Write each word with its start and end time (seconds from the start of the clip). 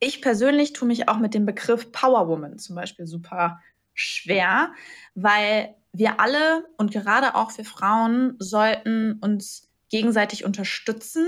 Ich 0.00 0.22
persönlich 0.22 0.72
tue 0.72 0.86
mich 0.86 1.08
auch 1.08 1.18
mit 1.18 1.34
dem 1.34 1.46
Begriff 1.46 1.90
Powerwoman 1.92 2.58
zum 2.58 2.76
Beispiel 2.76 3.06
super 3.06 3.60
schwer, 3.94 4.72
weil 5.14 5.74
wir 5.92 6.20
alle 6.20 6.66
und 6.76 6.92
gerade 6.92 7.34
auch 7.34 7.50
wir 7.50 7.64
Frauen 7.64 8.36
sollten 8.38 9.18
uns 9.20 9.68
gegenseitig 9.90 10.44
unterstützen 10.44 11.26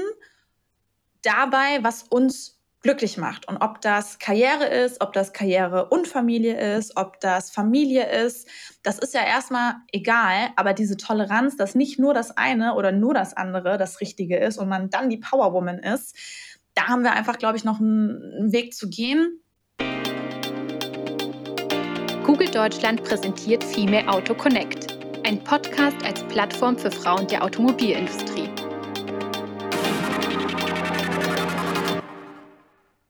dabei, 1.22 1.83
was 1.83 2.04
uns 2.04 2.61
glücklich 2.83 3.19
macht. 3.19 3.46
Und 3.46 3.59
ob 3.59 3.80
das 3.80 4.19
Karriere 4.19 4.64
ist, 4.67 5.02
ob 5.02 5.12
das 5.12 5.32
Karriere 5.32 5.87
und 5.91 6.09
Familie 6.09 6.77
ist, 6.77 6.96
ob 6.96 7.21
das 7.21 7.50
Familie 7.50 8.09
ist, 8.25 8.48
das 8.82 8.98
ist 8.98 9.12
ja 9.12 9.23
erstmal 9.23 9.75
egal. 9.93 10.50
Aber 10.57 10.73
diese 10.73 10.96
Toleranz, 10.96 11.57
dass 11.57 11.75
nicht 11.75 11.98
nur 11.98 12.14
das 12.14 12.37
eine 12.37 12.75
oder 12.75 12.91
nur 12.93 13.12
das 13.12 13.37
andere 13.37 13.77
das 13.77 14.00
Richtige 14.00 14.39
ist 14.39 14.57
und 14.57 14.68
man 14.68 14.89
dann 14.89 15.11
die 15.11 15.18
Powerwoman 15.18 15.79
ist, 15.79 16.16
da 16.81 16.89
haben 16.89 17.03
wir 17.03 17.12
einfach, 17.12 17.37
glaube 17.37 17.59
ich, 17.59 17.65
noch 17.65 17.79
einen 17.79 18.53
Weg 18.53 18.73
zu 18.73 18.89
gehen. 18.89 19.39
Google 22.25 22.48
Deutschland 22.51 23.05
präsentiert 23.05 23.62
Female 23.62 24.09
Auto 24.09 24.34
Connect, 24.34 24.87
ein 25.27 25.45
Podcast 25.45 26.02
als 26.07 26.23
Plattform 26.29 26.79
für 26.79 26.91
Frauen 26.91 27.27
der 27.27 27.45
Automobilindustrie. 27.45 28.48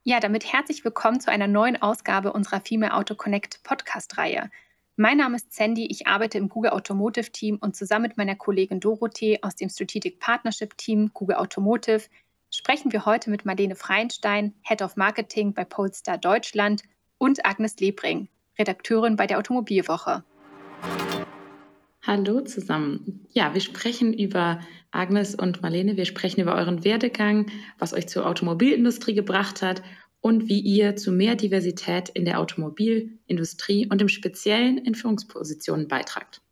Ja, 0.03 0.19
damit 0.19 0.53
herzlich 0.53 0.85
willkommen 0.85 1.21
zu 1.21 1.31
einer 1.31 1.47
neuen 1.47 1.81
Ausgabe 1.81 2.33
unserer 2.33 2.61
Female 2.61 2.93
Auto 2.93 3.15
Connect 3.15 3.63
Podcast-Reihe. 3.63 4.51
Mein 4.97 5.19
Name 5.19 5.37
ist 5.37 5.55
Sandy, 5.55 5.87
ich 5.87 6.09
arbeite 6.09 6.39
im 6.39 6.49
Google 6.49 6.73
Automotive 6.73 7.31
Team 7.31 7.57
und 7.61 7.77
zusammen 7.77 8.03
mit 8.09 8.17
meiner 8.17 8.35
Kollegin 8.35 8.81
Dorothee 8.81 9.39
aus 9.43 9.55
dem 9.55 9.69
Strategic 9.69 10.19
Partnership 10.19 10.77
Team 10.77 11.13
Google 11.15 11.37
Automotive 11.37 12.09
sprechen 12.51 12.93
wir 12.93 13.07
heute 13.07 13.31
mit 13.31 13.45
Marlene 13.45 13.77
Freinstein, 13.77 14.55
Head 14.63 14.83
of 14.83 14.97
Marketing 14.97 15.55
bei 15.55 15.65
Polestar 15.65 16.19
Deutschland 16.19 16.83
und 17.19 17.47
Agnes 17.47 17.79
Lebring, 17.79 18.29
Redakteurin 18.59 19.17
bei 19.17 19.27
der 19.27 19.39
Automobilwoche. 19.39 20.25
Hallo 22.03 22.41
zusammen. 22.41 23.27
Ja, 23.31 23.55
wir 23.55 23.61
sprechen 23.61 24.13
über 24.13 24.61
Agnes 24.91 25.35
und 25.35 25.63
Marlene. 25.63 25.97
Wir 25.97 26.07
sprechen 26.07 26.41
über 26.41 26.55
euren 26.55 26.83
Werdegang, 26.83 27.47
was 27.79 27.93
euch 27.93 28.09
zur 28.09 28.27
Automobilindustrie 28.27 29.15
gebracht 29.15 29.63
hat 29.63 29.83
und 30.21 30.49
wie 30.49 30.61
ihr 30.61 30.97
zu 30.97 31.13
mehr 31.13 31.37
Diversität 31.37 32.09
in 32.09 32.25
der 32.25 32.41
Automobilindustrie 32.41 33.87
und 33.87 34.03
im 34.03 34.09
Speziellen 34.09 34.79
in 34.79 34.95
Führungspositionen 34.95 35.89
beitragt. 35.89 36.43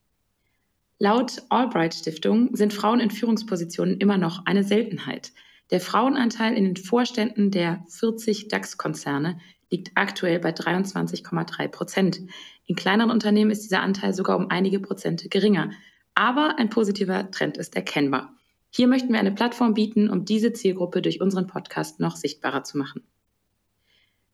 Laut 0.98 1.42
Albright 1.48 1.94
Stiftung 1.94 2.54
sind 2.54 2.72
Frauen 2.72 3.00
in 3.00 3.10
Führungspositionen 3.10 3.98
immer 3.98 4.18
noch 4.18 4.46
eine 4.46 4.64
Seltenheit. 4.64 5.32
Der 5.70 5.80
Frauenanteil 5.80 6.56
in 6.56 6.64
den 6.64 6.76
Vorständen 6.76 7.50
der 7.50 7.84
40 7.88 8.48
DAX-Konzerne 8.48 9.38
liegt 9.70 9.92
aktuell 9.96 10.38
bei 10.38 10.50
23,3 10.50 11.68
Prozent. 11.68 12.20
In 12.64 12.74
kleineren 12.74 13.10
Unternehmen 13.10 13.50
ist 13.50 13.64
dieser 13.64 13.82
Anteil 13.82 14.14
sogar 14.14 14.38
um 14.38 14.50
einige 14.50 14.80
Prozente 14.80 15.28
geringer. 15.28 15.70
Aber 16.14 16.58
ein 16.58 16.70
positiver 16.70 17.30
Trend 17.30 17.58
ist 17.58 17.76
erkennbar. 17.76 18.34
Hier 18.70 18.88
möchten 18.88 19.12
wir 19.12 19.20
eine 19.20 19.32
Plattform 19.32 19.74
bieten, 19.74 20.10
um 20.10 20.24
diese 20.24 20.52
Zielgruppe 20.52 21.02
durch 21.02 21.20
unseren 21.20 21.46
Podcast 21.46 22.00
noch 22.00 22.16
sichtbarer 22.16 22.64
zu 22.64 22.78
machen. 22.78 23.02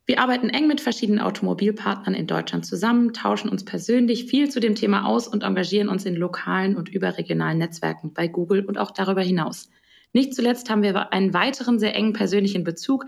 Wir 0.07 0.21
arbeiten 0.21 0.51
eng 0.51 0.67
mit 0.67 0.81
verschiedenen 0.83 1.21
Automobilpartnern 1.21 2.15
in 2.15 2.27
Deutschland 2.27 2.67
zusammen, 2.67 3.15
tauschen 3.15 3.49
uns 3.49 3.65
persönlich 3.65 4.27
viel 4.27 4.51
zu 4.51 4.61
dem 4.61 4.75
Thema 4.75 5.07
aus 5.07 5.27
und 5.27 5.45
engagieren 5.45 5.89
uns 5.89 6.05
in 6.05 6.15
lokalen 6.15 6.77
und 6.77 6.91
überregionalen 6.91 7.59
Netzwerken 7.59 8.13
bei 8.13 8.29
Google 8.29 8.67
und 8.67 8.77
auch 8.77 8.91
darüber 8.91 9.23
hinaus. 9.23 9.71
Nicht 10.15 10.33
zuletzt 10.33 10.71
haben 10.71 10.83
wir 10.83 11.13
einen 11.13 11.35
weiteren 11.35 11.81
sehr 11.81 11.95
engen 11.95 12.13
persönlichen 12.13 12.63
Bezug, 12.63 13.05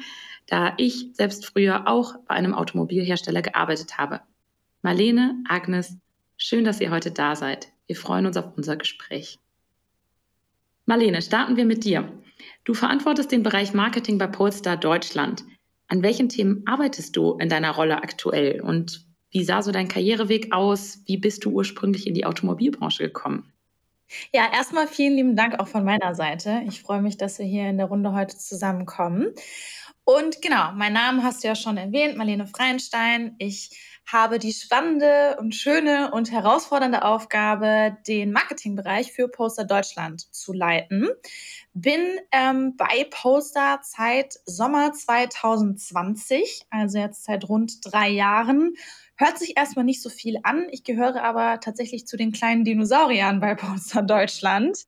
da 0.46 0.74
ich 0.76 1.10
selbst 1.12 1.46
früher 1.46 1.86
auch 1.86 2.16
bei 2.26 2.34
einem 2.34 2.52
Automobilhersteller 2.52 3.42
gearbeitet 3.42 3.96
habe. 3.96 4.20
Marlene, 4.82 5.36
Agnes, 5.48 5.96
schön, 6.36 6.64
dass 6.64 6.80
ihr 6.80 6.90
heute 6.90 7.12
da 7.12 7.36
seid. 7.36 7.68
Wir 7.86 7.94
freuen 7.94 8.26
uns 8.26 8.36
auf 8.36 8.56
unser 8.56 8.76
Gespräch. 8.76 9.38
Marlene, 10.84 11.22
starten 11.22 11.56
wir 11.56 11.64
mit 11.64 11.84
dir. 11.84 12.12
Du 12.64 12.74
verantwortest 12.74 13.30
den 13.30 13.44
Bereich 13.44 13.72
Marketing 13.72 14.18
bei 14.18 14.26
Polestar 14.26 14.76
Deutschland. 14.76 15.44
An 15.86 16.02
welchen 16.02 16.28
Themen 16.28 16.64
arbeitest 16.66 17.16
du 17.16 17.34
in 17.34 17.48
deiner 17.48 17.70
Rolle 17.70 18.02
aktuell 18.02 18.60
und 18.60 19.06
wie 19.30 19.44
sah 19.44 19.62
so 19.62 19.70
dein 19.70 19.86
Karriereweg 19.86 20.52
aus? 20.52 21.02
Wie 21.06 21.18
bist 21.18 21.44
du 21.44 21.50
ursprünglich 21.50 22.06
in 22.08 22.14
die 22.14 22.24
Automobilbranche 22.24 23.04
gekommen? 23.04 23.52
Ja, 24.32 24.50
erstmal 24.52 24.86
vielen 24.86 25.14
lieben 25.14 25.36
Dank 25.36 25.58
auch 25.58 25.68
von 25.68 25.84
meiner 25.84 26.14
Seite. 26.14 26.62
Ich 26.66 26.80
freue 26.80 27.02
mich, 27.02 27.16
dass 27.16 27.38
wir 27.38 27.46
hier 27.46 27.68
in 27.68 27.78
der 27.78 27.86
Runde 27.86 28.12
heute 28.12 28.38
zusammenkommen. 28.38 29.34
Und 30.04 30.40
genau, 30.40 30.70
mein 30.72 30.92
Name 30.92 31.24
hast 31.24 31.42
du 31.42 31.48
ja 31.48 31.56
schon 31.56 31.76
erwähnt, 31.76 32.16
Marlene 32.16 32.46
Freinstein. 32.46 33.34
Ich 33.38 33.76
habe 34.06 34.38
die 34.38 34.52
spannende 34.52 35.36
und 35.40 35.52
schöne 35.52 36.12
und 36.12 36.30
herausfordernde 36.30 37.04
Aufgabe, 37.04 37.96
den 38.06 38.30
Marketingbereich 38.30 39.12
für 39.12 39.28
Poster 39.28 39.64
Deutschland 39.64 40.32
zu 40.32 40.52
leiten. 40.52 41.08
Bin 41.74 42.00
ähm, 42.30 42.76
bei 42.76 43.08
Poster 43.10 43.80
seit 43.82 44.34
Sommer 44.44 44.92
2020, 44.92 46.66
also 46.70 46.98
jetzt 46.98 47.24
seit 47.24 47.48
rund 47.48 47.78
drei 47.82 48.10
Jahren 48.10 48.74
Hört 49.16 49.38
sich 49.38 49.56
erstmal 49.56 49.84
nicht 49.84 50.02
so 50.02 50.10
viel 50.10 50.38
an. 50.42 50.66
Ich 50.70 50.84
gehöre 50.84 51.22
aber 51.22 51.60
tatsächlich 51.60 52.06
zu 52.06 52.16
den 52.16 52.32
kleinen 52.32 52.64
Dinosauriern 52.64 53.40
bei 53.40 53.54
Poster 53.56 54.02
Deutschland. 54.02 54.86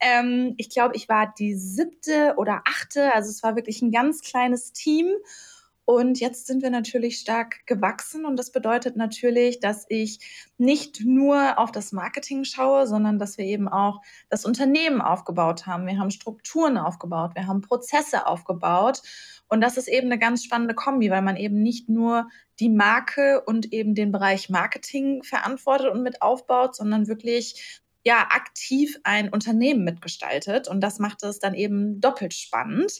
Ähm, 0.00 0.54
ich 0.56 0.70
glaube, 0.70 0.96
ich 0.96 1.08
war 1.08 1.32
die 1.38 1.54
siebte 1.54 2.34
oder 2.38 2.62
achte. 2.66 3.14
Also 3.14 3.30
es 3.30 3.42
war 3.42 3.54
wirklich 3.54 3.82
ein 3.82 3.92
ganz 3.92 4.22
kleines 4.22 4.72
Team. 4.72 5.08
Und 5.88 6.18
jetzt 6.18 6.48
sind 6.48 6.64
wir 6.64 6.70
natürlich 6.70 7.20
stark 7.20 7.64
gewachsen 7.64 8.24
und 8.24 8.36
das 8.36 8.50
bedeutet 8.50 8.96
natürlich, 8.96 9.60
dass 9.60 9.86
ich 9.88 10.18
nicht 10.58 11.04
nur 11.04 11.60
auf 11.60 11.70
das 11.70 11.92
Marketing 11.92 12.42
schaue, 12.42 12.88
sondern 12.88 13.20
dass 13.20 13.38
wir 13.38 13.44
eben 13.44 13.68
auch 13.68 14.02
das 14.28 14.44
Unternehmen 14.44 15.00
aufgebaut 15.00 15.64
haben. 15.64 15.86
Wir 15.86 15.96
haben 15.98 16.10
Strukturen 16.10 16.76
aufgebaut, 16.76 17.36
wir 17.36 17.46
haben 17.46 17.60
Prozesse 17.60 18.26
aufgebaut 18.26 19.00
und 19.46 19.60
das 19.60 19.76
ist 19.76 19.86
eben 19.86 20.06
eine 20.08 20.18
ganz 20.18 20.42
spannende 20.42 20.74
Kombi, 20.74 21.08
weil 21.08 21.22
man 21.22 21.36
eben 21.36 21.62
nicht 21.62 21.88
nur 21.88 22.28
die 22.60 22.68
Marke 22.68 23.42
und 23.44 23.72
eben 23.72 23.94
den 23.94 24.12
Bereich 24.12 24.48
Marketing 24.48 25.22
verantwortet 25.22 25.90
und 25.90 26.02
mit 26.02 26.22
aufbaut, 26.22 26.76
sondern 26.76 27.06
wirklich 27.06 27.82
ja 28.04 28.28
aktiv 28.30 28.98
ein 29.02 29.30
Unternehmen 29.30 29.84
mitgestaltet 29.84 30.68
und 30.68 30.80
das 30.80 30.98
macht 30.98 31.22
es 31.24 31.38
dann 31.38 31.54
eben 31.54 32.00
doppelt 32.00 32.34
spannend. 32.34 32.92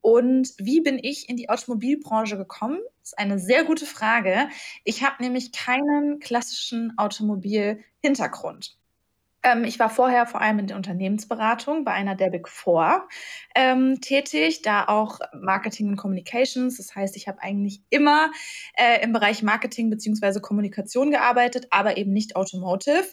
Und 0.00 0.54
wie 0.58 0.80
bin 0.80 1.00
ich 1.02 1.28
in 1.28 1.36
die 1.36 1.48
Automobilbranche 1.48 2.36
gekommen? 2.36 2.78
Das 3.00 3.10
ist 3.10 3.18
eine 3.18 3.40
sehr 3.40 3.64
gute 3.64 3.86
Frage. 3.86 4.48
Ich 4.84 5.02
habe 5.02 5.20
nämlich 5.20 5.50
keinen 5.50 6.20
klassischen 6.20 6.96
Automobilhintergrund. 6.96 8.78
Ähm, 9.46 9.62
ich 9.62 9.78
war 9.78 9.88
vorher 9.88 10.26
vor 10.26 10.40
allem 10.40 10.58
in 10.58 10.66
der 10.66 10.76
Unternehmensberatung 10.76 11.84
bei 11.84 11.92
einer 11.92 12.16
der 12.16 12.30
Big 12.30 12.48
Four 12.48 13.08
ähm, 13.54 14.00
tätig, 14.00 14.62
da 14.62 14.86
auch 14.86 15.20
Marketing 15.32 15.88
und 15.88 15.96
Communications. 15.96 16.78
Das 16.78 16.96
heißt, 16.96 17.16
ich 17.16 17.28
habe 17.28 17.40
eigentlich 17.42 17.80
immer 17.88 18.32
äh, 18.76 19.02
im 19.04 19.12
Bereich 19.12 19.44
Marketing 19.44 19.88
beziehungsweise 19.88 20.40
Kommunikation 20.40 21.12
gearbeitet, 21.12 21.68
aber 21.70 21.96
eben 21.96 22.12
nicht 22.12 22.34
Automotive. 22.34 23.04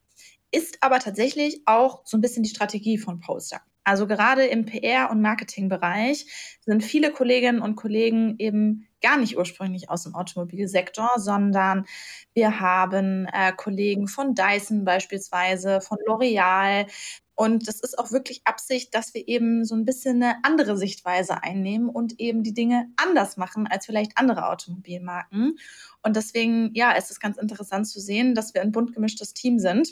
Ist 0.51 0.81
aber 0.81 0.99
tatsächlich 0.99 1.61
auch 1.65 2.01
so 2.03 2.17
ein 2.17 2.21
bisschen 2.21 2.41
die 2.41 2.49
Strategie 2.49 2.97
von 2.97 3.19
Poster. 3.19 3.61
Also 3.83 4.07
gerade 4.07 4.45
im 4.45 4.65
PR- 4.65 5.09
und 5.09 5.21
Marketingbereich 5.21 6.25
sind 6.61 6.83
viele 6.83 7.11
Kolleginnen 7.11 7.61
und 7.61 7.75
Kollegen 7.75 8.35
eben 8.39 8.87
gar 9.01 9.17
nicht 9.17 9.37
ursprünglich 9.37 9.89
aus 9.89 10.03
dem 10.03 10.15
Automobilsektor, 10.15 11.09
sondern 11.17 11.85
wir 12.33 12.61
haben 12.61 13.27
äh, 13.33 13.51
Kollegen 13.51 14.07
von 14.07 14.33
Dyson 14.33 14.85
beispielsweise, 14.85 15.81
von 15.81 15.97
L'Oreal. 16.07 16.87
Und 17.35 17.67
das 17.67 17.81
ist 17.81 17.99
auch 17.99 18.11
wirklich 18.11 18.41
Absicht, 18.45 18.93
dass 18.95 19.13
wir 19.13 19.27
eben 19.27 19.65
so 19.65 19.75
ein 19.75 19.85
bisschen 19.85 20.21
eine 20.21 20.35
andere 20.43 20.77
Sichtweise 20.77 21.43
einnehmen 21.43 21.89
und 21.89 22.19
eben 22.19 22.43
die 22.43 22.53
Dinge 22.53 22.87
anders 22.95 23.37
machen 23.37 23.67
als 23.67 23.87
vielleicht 23.87 24.17
andere 24.17 24.47
Automobilmarken. 24.49 25.57
Und 26.03 26.15
deswegen, 26.15 26.71
ja, 26.73 26.91
ist 26.91 27.11
es 27.11 27.19
ganz 27.19 27.37
interessant 27.37 27.87
zu 27.87 27.99
sehen, 27.99 28.35
dass 28.35 28.53
wir 28.53 28.61
ein 28.61 28.71
bunt 28.71 28.93
gemischtes 28.93 29.33
Team 29.33 29.59
sind. 29.59 29.89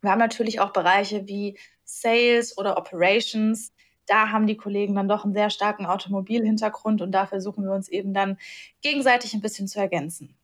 Wir 0.00 0.10
haben 0.10 0.20
natürlich 0.20 0.60
auch 0.60 0.72
Bereiche 0.72 1.26
wie 1.26 1.58
Sales 1.88 2.56
oder 2.58 2.76
Operations. 2.76 3.72
Da 4.06 4.30
haben 4.30 4.46
die 4.46 4.56
Kollegen 4.56 4.94
dann 4.94 5.08
doch 5.08 5.24
einen 5.24 5.34
sehr 5.34 5.50
starken 5.50 5.86
Automobilhintergrund 5.86 7.02
und 7.02 7.12
da 7.12 7.26
versuchen 7.26 7.64
wir 7.64 7.72
uns 7.72 7.88
eben 7.88 8.12
dann 8.12 8.38
gegenseitig 8.82 9.34
ein 9.34 9.40
bisschen 9.40 9.68
zu 9.68 9.80
ergänzen. 9.80 10.34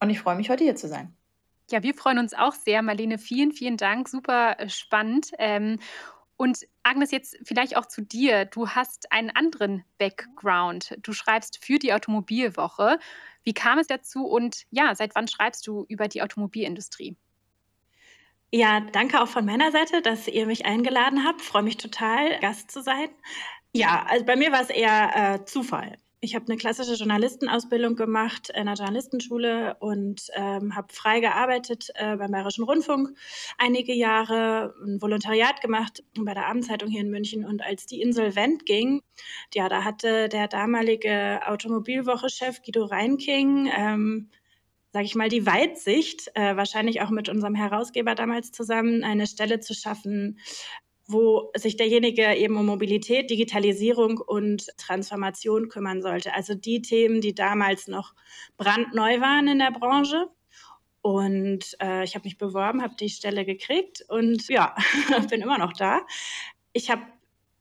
Und 0.00 0.10
ich 0.10 0.20
freue 0.20 0.36
mich, 0.36 0.50
heute 0.50 0.64
hier 0.64 0.76
zu 0.76 0.88
sein. 0.88 1.14
Ja, 1.70 1.82
wir 1.82 1.94
freuen 1.94 2.18
uns 2.18 2.34
auch 2.34 2.52
sehr. 2.52 2.82
Marlene, 2.82 3.18
vielen, 3.18 3.52
vielen 3.52 3.76
Dank. 3.76 4.08
Super 4.08 4.58
äh, 4.58 4.68
spannend. 4.68 5.30
Ähm, 5.38 5.78
und 6.36 6.66
Agnes, 6.82 7.10
jetzt 7.10 7.38
vielleicht 7.44 7.76
auch 7.76 7.86
zu 7.86 8.02
dir. 8.02 8.44
Du 8.44 8.68
hast 8.68 9.10
einen 9.10 9.30
anderen 9.30 9.84
Background. 9.98 10.96
Du 11.00 11.12
schreibst 11.12 11.64
für 11.64 11.78
die 11.78 11.92
Automobilwoche. 11.92 12.98
Wie 13.42 13.54
kam 13.54 13.78
es 13.78 13.86
dazu 13.86 14.26
und 14.26 14.64
ja, 14.70 14.94
seit 14.94 15.14
wann 15.14 15.28
schreibst 15.28 15.66
du 15.66 15.86
über 15.88 16.08
die 16.08 16.22
Automobilindustrie? 16.22 17.16
Ja, 18.56 18.80
danke 18.80 19.20
auch 19.20 19.28
von 19.28 19.44
meiner 19.44 19.70
Seite, 19.70 20.00
dass 20.00 20.26
ihr 20.28 20.46
mich 20.46 20.64
eingeladen 20.64 21.24
habt. 21.26 21.42
Freue 21.42 21.62
mich 21.62 21.76
total, 21.76 22.40
Gast 22.40 22.70
zu 22.70 22.80
sein. 22.80 23.10
Ja, 23.74 24.06
also 24.08 24.24
bei 24.24 24.34
mir 24.34 24.50
war 24.50 24.62
es 24.62 24.70
eher 24.70 25.10
äh, 25.14 25.44
Zufall. 25.44 25.98
Ich 26.20 26.34
habe 26.34 26.46
eine 26.46 26.56
klassische 26.56 26.94
Journalistenausbildung 26.94 27.96
gemacht 27.96 28.48
in 28.48 28.62
einer 28.62 28.72
Journalistenschule 28.72 29.76
und 29.80 30.28
ähm, 30.32 30.74
habe 30.74 30.90
frei 30.90 31.20
gearbeitet 31.20 31.90
äh, 31.96 32.16
beim 32.16 32.30
Bayerischen 32.30 32.64
Rundfunk 32.64 33.10
einige 33.58 33.92
Jahre, 33.92 34.74
ein 34.82 35.02
Volontariat 35.02 35.60
gemacht 35.60 36.02
bei 36.18 36.32
der 36.32 36.46
Abendzeitung 36.46 36.88
hier 36.88 37.02
in 37.02 37.10
München. 37.10 37.44
Und 37.44 37.62
als 37.62 37.84
die 37.84 38.00
insolvent 38.00 38.64
ging, 38.64 39.02
ja, 39.52 39.68
da 39.68 39.84
hatte 39.84 40.30
der 40.30 40.48
damalige 40.48 41.42
Automobilwoche-Chef 41.44 42.62
Guido 42.62 42.86
Reinking 42.86 43.70
ähm, 43.76 44.30
sage 44.96 45.04
ich 45.04 45.14
mal, 45.14 45.28
die 45.28 45.44
Weitsicht, 45.44 46.30
äh, 46.32 46.56
wahrscheinlich 46.56 47.02
auch 47.02 47.10
mit 47.10 47.28
unserem 47.28 47.54
Herausgeber 47.54 48.14
damals 48.14 48.50
zusammen, 48.50 49.04
eine 49.04 49.26
Stelle 49.26 49.60
zu 49.60 49.74
schaffen, 49.74 50.38
wo 51.06 51.52
sich 51.54 51.76
derjenige 51.76 52.34
eben 52.34 52.56
um 52.56 52.64
Mobilität, 52.64 53.28
Digitalisierung 53.28 54.16
und 54.16 54.68
Transformation 54.78 55.68
kümmern 55.68 56.00
sollte. 56.00 56.32
Also 56.32 56.54
die 56.54 56.80
Themen, 56.80 57.20
die 57.20 57.34
damals 57.34 57.88
noch 57.88 58.14
brandneu 58.56 59.20
waren 59.20 59.48
in 59.48 59.58
der 59.58 59.70
Branche. 59.70 60.28
Und 61.02 61.76
äh, 61.82 62.02
ich 62.02 62.14
habe 62.14 62.24
mich 62.24 62.38
beworben, 62.38 62.80
habe 62.80 62.94
die 62.98 63.10
Stelle 63.10 63.44
gekriegt 63.44 64.02
und 64.08 64.48
ja, 64.48 64.74
bin 65.28 65.42
immer 65.42 65.58
noch 65.58 65.74
da. 65.74 66.06
Ich 66.72 66.90
habe 66.90 67.02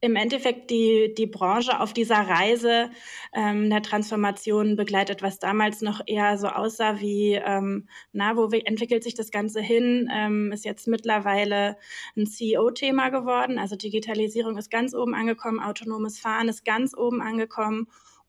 im 0.06 0.16
Endeffekt 0.16 0.70
die, 0.70 1.14
die 1.18 1.26
Branche 1.26 1.80
auf 1.80 1.92
dieser 1.92 2.20
Reise 2.20 2.92
ähm, 3.34 3.70
der 3.70 3.82
Transformation 3.82 4.76
begleitet, 4.76 5.24
was 5.24 5.40
damals 5.40 5.82
noch 5.82 6.02
eher 6.06 6.38
so 6.38 6.48
aussah 6.48 7.00
wie, 7.02 7.34
ähm, 7.34 7.90
na, 8.14 8.38
wo 8.38 8.46
entwickelt 8.50 9.04
sich 9.04 9.16
das 9.16 9.32
Ganze 9.32 9.62
hin, 9.62 10.10
ähm, 10.14 10.52
ist 10.52 10.64
jetzt 10.64 10.88
mittlerweile 10.88 11.78
ein 12.16 12.28
CEO-Thema 12.28 13.10
geworden. 13.10 13.58
Also 13.58 13.76
Digitalisierung 13.76 14.58
ist 14.58 14.70
ganz 14.70 14.94
oben 14.94 15.16
angekommen, 15.16 15.60
autonomes 15.60 16.20
Fahren 16.20 16.50
ist 16.50 16.64
ganz 16.64 16.96
oben 16.96 17.22
angekommen. 17.22 17.88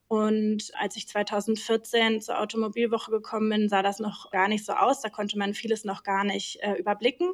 Und 0.09 0.71
als 0.79 0.95
ich 0.95 1.07
2014 1.07 2.21
zur 2.21 2.39
Automobilwoche 2.39 3.11
gekommen 3.11 3.49
bin, 3.49 3.69
sah 3.69 3.83
das 3.83 3.99
noch 3.99 4.31
gar 4.31 4.47
nicht 4.47 4.65
so 4.65 4.71
aus. 4.73 5.01
Da 5.01 5.09
konnte 5.09 5.37
man 5.37 5.53
vieles 5.53 5.83
noch 5.83 6.03
gar 6.03 6.23
nicht 6.23 6.59
äh, 6.61 6.75
überblicken 6.75 7.29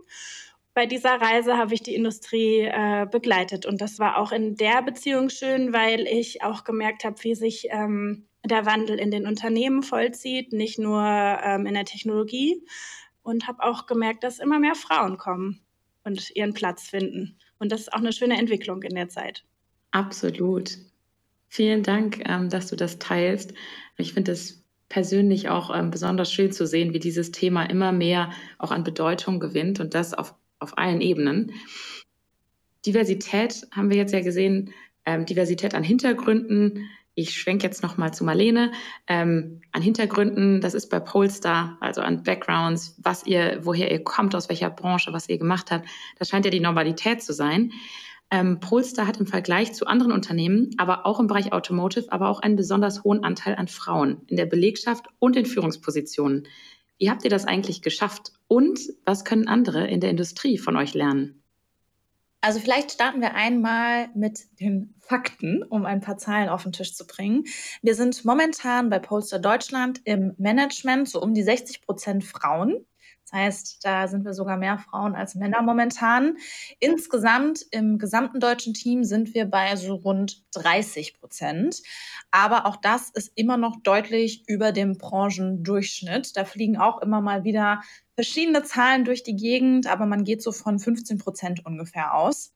bei 0.74 0.86
dieser 0.86 1.22
Reise 1.22 1.58
habe 1.58 1.74
ich 1.74 1.84
die 1.84 1.96
Industrie 1.96 2.62
äh, 2.62 3.06
begleitet. 3.10 3.66
Und 3.66 3.82
das 3.82 4.00
war 4.00 4.18
auch 4.18 4.32
in 4.32 4.56
der 4.56 4.82
Beziehung 4.82 5.30
schön, 5.30 5.72
weil 5.74 6.08
ich 6.08 6.44
auch 6.44 6.64
gemerkt 6.64 7.04
habe, 7.04 7.24
wie 7.24 7.36
sich 7.36 7.68
ähm, 7.70 8.26
der 8.44 8.66
Wandel 8.66 8.98
in 9.00 9.12
den 9.12 9.28
Unternehmen 9.28 9.84
vollzieht, 9.84 10.52
nicht 10.52 10.80
nur 10.80 11.02
ähm, 11.02 11.66
in 11.66 11.76
der 11.76 11.86
Technologie. 11.86 12.66
Und 13.22 13.48
habe 13.48 13.64
auch 13.64 13.86
gemerkt, 13.86 14.24
dass 14.24 14.40
immer 14.40 14.60
mehr 14.60 14.76
Frauen 14.76 15.18
kommen 15.18 15.62
und 16.04 16.36
ihren 16.36 16.54
Platz 16.54 16.90
finden. 16.90 17.38
Und 17.58 17.72
das 17.72 17.82
ist 17.82 17.94
auch 17.94 18.00
eine 18.00 18.12
schöne 18.12 18.38
Entwicklung 18.38 18.82
in 18.84 18.96
der 18.96 19.08
Zeit. 19.08 19.46
Absolut. 19.92 20.78
Vielen 21.48 21.84
Dank, 21.84 22.28
ähm, 22.28 22.50
dass 22.50 22.68
du 22.68 22.76
das 22.76 23.00
teilst. 23.00 23.54
Ich 23.96 24.14
finde 24.14 24.32
es 24.32 24.66
persönlich 24.90 25.50
auch 25.50 25.74
ähm, 25.74 25.92
besonders 25.92 26.34
schön 26.34 26.52
zu 26.52 26.68
sehen, 26.68 26.94
wie 26.94 27.00
dieses 27.00 27.32
Thema 27.32 27.64
immer 27.64 27.92
mehr 27.92 28.32
auch 28.58 28.72
an 28.72 28.84
Bedeutung 28.84 29.40
gewinnt 29.40 29.80
und 29.80 29.94
das 29.94 30.14
auf 30.14 30.36
auf 30.64 30.78
allen 30.78 31.02
Ebenen. 31.02 31.52
Diversität 32.86 33.68
haben 33.72 33.90
wir 33.90 33.98
jetzt 33.98 34.14
ja 34.14 34.22
gesehen, 34.22 34.74
ähm, 35.06 35.26
Diversität 35.26 35.76
an 35.76 35.84
Hintergründen. 35.84 36.90
Ich 37.16 37.36
schwenke 37.36 37.66
jetzt 37.66 37.84
nochmal 37.84 38.14
zu 38.14 38.24
Marlene. 38.24 38.72
Ähm, 39.08 39.62
an 39.72 39.82
Hintergründen, 39.82 40.62
das 40.62 40.74
ist 40.74 40.90
bei 40.90 41.00
Polestar, 41.00 41.78
also 41.80 42.02
an 42.02 42.24
Backgrounds, 42.24 42.96
was 42.98 43.26
ihr, 43.26 43.60
woher 43.62 43.92
ihr 43.92 44.04
kommt, 44.04 44.34
aus 44.34 44.50
welcher 44.50 44.72
Branche, 44.72 45.14
was 45.14 45.30
ihr 45.30 45.38
gemacht 45.38 45.70
habt. 45.70 45.88
Das 46.18 46.30
scheint 46.30 46.46
ja 46.46 46.52
die 46.52 46.60
Normalität 46.60 47.22
zu 47.22 47.34
sein. 47.34 47.72
Ähm, 48.32 48.60
Polestar 48.60 49.06
hat 49.06 49.20
im 49.20 49.28
Vergleich 49.28 49.74
zu 49.74 49.86
anderen 49.86 50.12
Unternehmen, 50.12 50.72
aber 50.78 51.06
auch 51.06 51.20
im 51.20 51.28
Bereich 51.28 51.54
Automotive, 51.54 52.12
aber 52.12 52.30
auch 52.30 52.40
einen 52.40 52.56
besonders 52.56 53.04
hohen 53.04 53.24
Anteil 53.24 53.56
an 53.56 53.68
Frauen 53.68 54.24
in 54.26 54.38
der 54.38 54.48
Belegschaft 54.48 55.06
und 55.20 55.36
in 55.36 55.46
Führungspositionen. 55.46 56.48
Wie 57.04 57.10
habt 57.10 57.26
ihr 57.26 57.30
das 57.30 57.44
eigentlich 57.44 57.82
geschafft? 57.82 58.32
Und 58.48 58.80
was 59.04 59.26
können 59.26 59.50
andere 59.50 59.86
in 59.90 60.00
der 60.00 60.10
Industrie 60.10 60.58
von 60.58 60.78
euch 60.78 60.94
lernen? 60.94 61.44
Also 62.40 62.62
vielleicht 62.62 62.94
starten 62.94 63.20
wir 63.20 63.36
einmal 63.36 64.08
mit 64.16 64.40
den 64.62 64.96
Fakten, 65.02 65.64
um 65.64 65.86
ein 65.86 66.00
paar 66.00 66.18
Zahlen 66.18 66.48
auf 66.48 66.64
den 66.64 66.72
Tisch 66.72 66.96
zu 66.96 67.06
bringen. 67.06 67.44
Wir 67.82 67.96
sind 67.96 68.24
momentan 68.24 68.90
bei 68.90 69.00
Polster 69.00 69.40
Deutschland 69.40 70.00
im 70.06 70.34
Management 70.38 71.10
so 71.10 71.22
um 71.22 71.34
die 71.34 71.44
60 71.44 71.82
Prozent 71.82 72.24
Frauen. 72.24 72.86
Das 73.34 73.40
heißt, 73.42 73.80
da 73.84 74.08
sind 74.08 74.26
wir 74.26 74.34
sogar 74.34 74.58
mehr 74.58 74.78
Frauen 74.78 75.16
als 75.16 75.34
Männer 75.34 75.64
momentan. 75.64 76.38
Insgesamt 76.80 77.66
im 77.72 77.98
gesamten 77.98 78.40
deutschen 78.40 78.76
Team 78.76 79.04
sind 79.04 79.34
wir 79.34 79.46
bei 79.46 79.76
so 79.76 79.96
rund 79.96 80.44
30 80.54 81.20
Prozent. 81.20 81.82
Aber 82.30 82.68
auch 82.68 82.76
das 82.76 83.10
ist 83.10 83.32
immer 83.34 83.58
noch 83.58 83.82
deutlich 83.82 84.44
über 84.48 84.72
dem 84.72 85.00
Branchendurchschnitt. 85.00 86.38
Da 86.38 86.46
fliegen 86.46 86.78
auch 86.78 87.02
immer 87.02 87.22
mal 87.22 87.44
wieder 87.44 87.82
verschiedene 88.14 88.62
Zahlen 88.62 89.04
durch 89.04 89.24
die 89.24 89.36
Gegend, 89.36 89.88
aber 89.88 90.06
man 90.06 90.24
geht 90.24 90.44
so 90.44 90.52
von 90.52 90.78
15 90.78 91.18
Prozent 91.18 91.66
ungefähr 91.66 92.14
aus. 92.14 92.54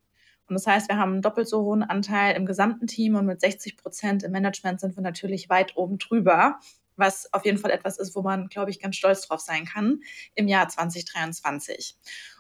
Und 0.47 0.53
das 0.53 0.68
heißt, 0.68 0.89
wir 0.89 0.97
haben 0.97 1.13
einen 1.13 1.21
doppelt 1.23 1.47
so 1.47 1.63
hohen 1.63 1.81
Anteil 1.81 2.35
im 2.35 2.45
gesamten 2.45 2.85
Team 2.85 3.15
und 3.15 3.25
mit 3.25 3.41
60 3.41 3.77
Prozent 3.77 4.21
im 4.21 4.31
Management 4.31 4.80
sind 4.80 4.95
wir 4.95 5.01
natürlich 5.01 5.50
weit 5.50 5.75
oben 5.75 5.97
drüber 5.97 6.59
was 6.97 7.31
auf 7.33 7.45
jeden 7.45 7.57
Fall 7.57 7.71
etwas 7.71 7.97
ist, 7.97 8.15
wo 8.15 8.21
man, 8.21 8.47
glaube 8.47 8.71
ich, 8.71 8.79
ganz 8.79 8.95
stolz 8.95 9.27
drauf 9.27 9.39
sein 9.39 9.65
kann 9.65 10.01
im 10.35 10.47
Jahr 10.47 10.67
2023. 10.67 11.95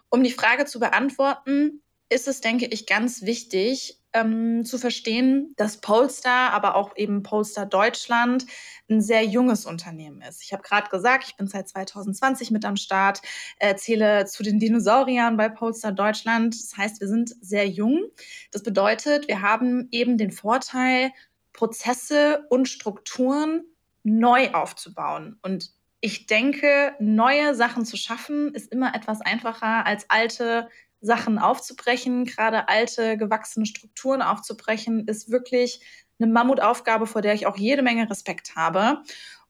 Um 0.09 0.23
die 0.23 0.31
Frage 0.31 0.65
zu 0.65 0.79
beantworten, 0.79 1.81
ist 2.09 2.27
es, 2.27 2.41
denke 2.41 2.65
ich, 2.65 2.85
ganz 2.85 3.23
wichtig 3.23 3.99
ähm, 4.13 4.63
zu 4.63 4.77
verstehen, 4.77 5.53
dass 5.57 5.81
Polestar, 5.81 6.51
aber 6.53 6.75
auch 6.75 6.95
eben 6.95 7.23
Polestar 7.23 7.65
Deutschland 7.65 8.45
ein 8.89 9.01
sehr 9.01 9.23
junges 9.23 9.65
Unternehmen 9.65 10.21
ist. 10.21 10.41
Ich 10.41 10.53
habe 10.53 10.63
gerade 10.63 10.89
gesagt, 10.89 11.25
ich 11.27 11.35
bin 11.35 11.47
seit 11.47 11.67
2020 11.67 12.51
mit 12.51 12.63
am 12.63 12.77
Start, 12.77 13.21
äh, 13.59 13.75
zähle 13.75 14.25
zu 14.25 14.43
den 14.43 14.59
Dinosauriern 14.59 15.35
bei 15.35 15.49
Polestar 15.49 15.91
Deutschland. 15.91 16.55
Das 16.55 16.77
heißt, 16.77 17.01
wir 17.01 17.07
sind 17.07 17.35
sehr 17.41 17.67
jung. 17.67 18.05
Das 18.51 18.63
bedeutet, 18.63 19.27
wir 19.27 19.41
haben 19.41 19.89
eben 19.91 20.17
den 20.17 20.31
Vorteil, 20.31 21.11
Prozesse 21.51 22.45
und 22.49 22.69
Strukturen 22.69 23.65
neu 24.07 24.51
aufzubauen. 24.51 25.37
Und 25.41 25.71
ich 25.99 26.27
denke, 26.27 26.95
neue 26.99 27.55
Sachen 27.55 27.85
zu 27.85 27.97
schaffen, 27.97 28.53
ist 28.53 28.71
immer 28.71 28.95
etwas 28.95 29.21
einfacher 29.21 29.85
als 29.85 30.09
alte 30.09 30.69
Sachen 31.01 31.37
aufzubrechen. 31.37 32.25
Gerade 32.25 32.69
alte, 32.69 33.17
gewachsene 33.17 33.65
Strukturen 33.65 34.21
aufzubrechen, 34.21 35.07
ist 35.07 35.29
wirklich 35.29 35.81
eine 36.19 36.31
Mammutaufgabe, 36.31 37.05
vor 37.05 37.21
der 37.21 37.33
ich 37.33 37.45
auch 37.45 37.57
jede 37.57 37.81
Menge 37.81 38.09
Respekt 38.09 38.55
habe. 38.55 39.03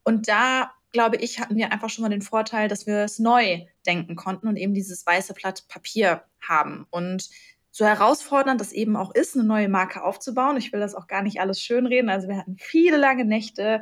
Und 0.04 0.28
da, 0.28 0.72
glaube 0.92 1.18
ich, 1.18 1.40
hatten 1.40 1.56
wir 1.56 1.72
einfach 1.72 1.90
schon 1.90 2.02
mal 2.02 2.10
den 2.10 2.22
Vorteil, 2.22 2.68
dass 2.68 2.88
wir 2.88 3.04
es 3.04 3.20
neu 3.20 3.66
denken 3.86 4.16
konnten 4.16 4.48
und 4.48 4.58
eben 4.58 4.74
dieses 4.74 5.06
weiße 5.06 5.34
Blatt 5.34 5.68
Papier 5.68 6.24
haben. 6.42 6.88
Und 6.90 7.30
so 7.78 7.86
herausfordernd 7.86 8.60
das 8.60 8.72
eben 8.72 8.96
auch 8.96 9.14
ist, 9.14 9.36
eine 9.36 9.44
neue 9.44 9.70
Marke 9.70 10.04
aufzubauen. 10.04 10.58
Ich 10.58 10.74
will 10.74 10.80
das 10.80 10.96
auch 10.96 11.06
gar 11.06 11.22
nicht 11.22 11.40
alles 11.40 11.62
schönreden. 11.62 12.10
Also 12.10 12.28
wir 12.28 12.36
hatten 12.36 12.58
viele 12.58 12.98
lange 12.98 13.24
Nächte, 13.24 13.82